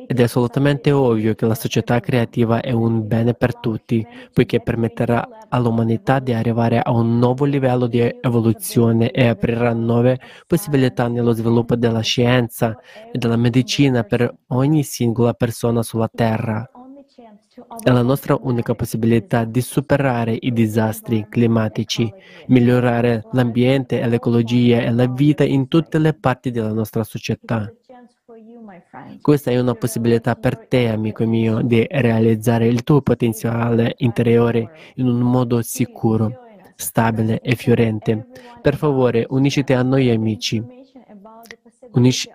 [0.07, 5.27] Ed è assolutamente ovvio che la società creativa è un bene per tutti, poiché permetterà
[5.49, 11.75] all'umanità di arrivare a un nuovo livello di evoluzione e aprirà nuove possibilità nello sviluppo
[11.75, 12.77] della scienza
[13.11, 16.69] e della medicina per ogni singola persona sulla Terra.
[17.81, 22.11] È la nostra unica possibilità di superare i disastri climatici,
[22.47, 27.71] migliorare l'ambiente e l'ecologia e la vita in tutte le parti della nostra società.
[29.21, 35.07] Questa è una possibilità per te, amico mio, di realizzare il tuo potenziale interiore in
[35.07, 36.31] un modo sicuro,
[36.75, 38.27] stabile e fiorente.
[38.61, 40.63] Per favore, unisciti a noi amici.
[41.91, 42.29] Unisci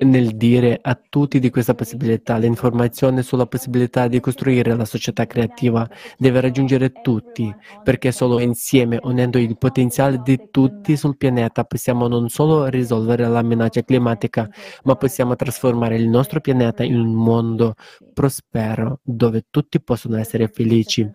[0.00, 2.36] nel dire a tutti di questa possibilità.
[2.36, 9.38] L'informazione sulla possibilità di costruire la società creativa deve raggiungere tutti, perché solo insieme, unendo
[9.38, 14.48] il potenziale di tutti sul pianeta, possiamo non solo risolvere la minaccia climatica,
[14.84, 17.74] ma possiamo trasformare il nostro pianeta in un mondo
[18.12, 21.08] prospero dove tutti possono essere felici.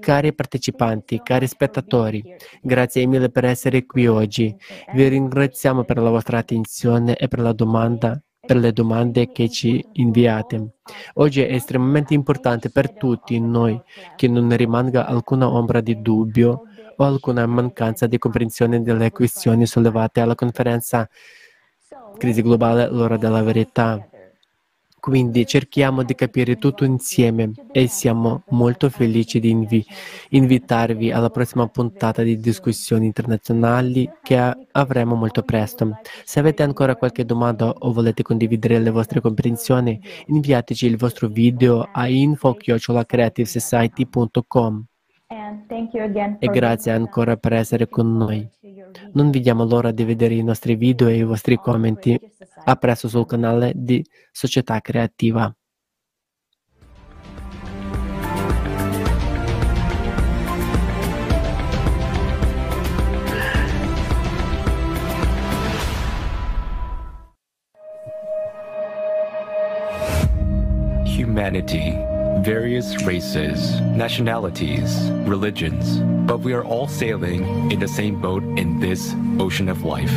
[0.00, 2.22] Cari partecipanti, cari spettatori,
[2.62, 4.54] grazie mille per essere qui oggi.
[4.94, 9.84] Vi ringraziamo per la vostra attenzione e per la domanda per le domande che ci
[9.92, 10.78] inviate.
[11.14, 13.80] Oggi è estremamente importante per tutti noi
[14.16, 16.62] che non rimanga alcuna ombra di dubbio
[16.96, 21.08] o alcuna mancanza di comprensione delle questioni sollevate alla conferenza
[22.18, 24.09] Crisi globale, l'ora della verità.
[25.00, 29.86] Quindi cerchiamo di capire tutto insieme e siamo molto felici di invi-
[30.28, 35.98] invitarvi alla prossima puntata di discussioni internazionali che avremo molto presto.
[36.24, 41.88] Se avete ancora qualche domanda o volete condividere le vostre comprensioni, inviateci il vostro video
[41.90, 44.84] a info-creativesociety.com.
[45.32, 48.48] E grazie ancora per essere con noi.
[49.12, 52.18] Non vediamo l'ora di vedere i nostri video e i vostri commenti
[52.64, 55.54] a presto sul canale di Società Creativa.
[71.16, 72.09] Humanity
[72.42, 79.14] various races, nationalities, religions, but we are all sailing in the same boat in this
[79.38, 80.12] ocean of life.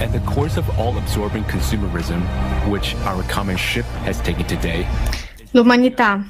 [0.00, 2.20] At the course of all-absorbing consumerism,
[2.68, 4.86] which our common ship has taken today,
[5.52, 6.24] L'umanità,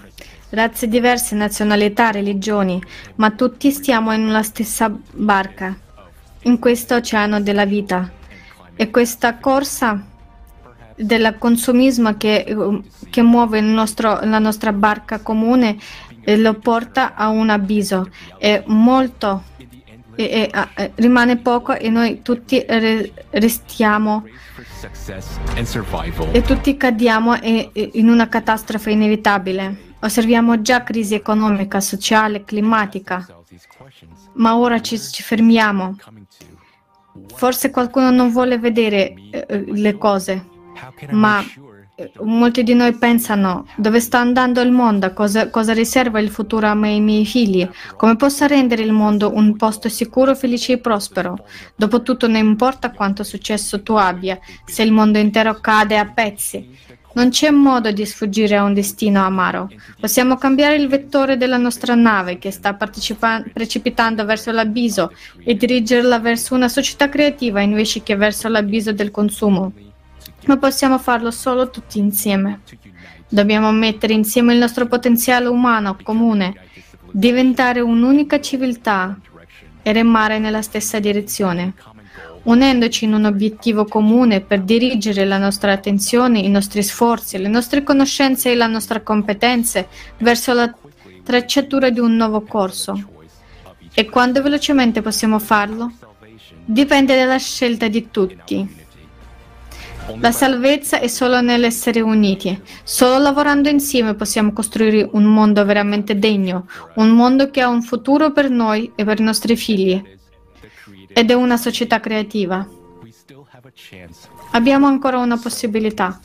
[0.50, 2.82] razze diverse, nazionalità, religioni,
[3.16, 5.76] ma tutti stiamo in una stessa barca,
[6.42, 8.10] in questo oceano della vita.
[8.76, 10.06] E questa corsa
[11.00, 12.56] del consumismo che,
[13.10, 15.76] che muove nostro, la nostra barca comune
[16.22, 18.10] e lo porta a un abisso.
[18.38, 19.44] È molto,
[20.14, 22.64] e, e, rimane poco e noi tutti
[23.30, 24.24] restiamo
[26.32, 29.88] e tutti cadiamo in una catastrofe inevitabile.
[30.00, 33.26] Osserviamo già crisi economica, sociale, climatica,
[34.34, 35.96] ma ora ci, ci fermiamo.
[37.34, 40.46] Forse qualcuno non vuole vedere eh, le cose,
[41.10, 41.44] ma
[42.00, 46.66] eh, molti di noi pensano dove sta andando il mondo, cosa, cosa riserva il futuro
[46.66, 50.72] a me e ai miei figli, come posso rendere il mondo un posto sicuro, felice
[50.72, 51.44] e prospero.
[51.76, 56.88] Dopotutto non importa quanto successo tu abbia, se il mondo intero cade a pezzi.
[57.12, 59.68] Non c'è modo di sfuggire a un destino amaro.
[59.98, 65.12] Possiamo cambiare il vettore della nostra nave che sta precipitando verso l'abisso
[65.44, 69.72] e dirigerla verso una società creativa invece che verso l'abisso del consumo
[70.46, 72.60] ma possiamo farlo solo tutti insieme.
[73.28, 76.54] Dobbiamo mettere insieme il nostro potenziale umano comune,
[77.10, 79.18] diventare un'unica civiltà
[79.82, 81.74] e remare nella stessa direzione,
[82.44, 87.82] unendoci in un obiettivo comune per dirigere la nostra attenzione, i nostri sforzi, le nostre
[87.82, 89.88] conoscenze e le nostre competenze
[90.18, 90.74] verso la
[91.22, 93.08] tracciatura di un nuovo corso.
[93.92, 95.92] E quando velocemente possiamo farlo?
[96.64, 98.79] Dipende dalla scelta di tutti.
[100.18, 102.60] La salvezza è solo nell'essere uniti.
[102.82, 108.32] Solo lavorando insieme possiamo costruire un mondo veramente degno, un mondo che ha un futuro
[108.32, 110.02] per noi e per i nostri figli.
[111.12, 112.66] Ed è una società creativa.
[114.52, 116.20] Abbiamo ancora una possibilità.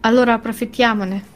[0.00, 1.32] Allora approfittiamone.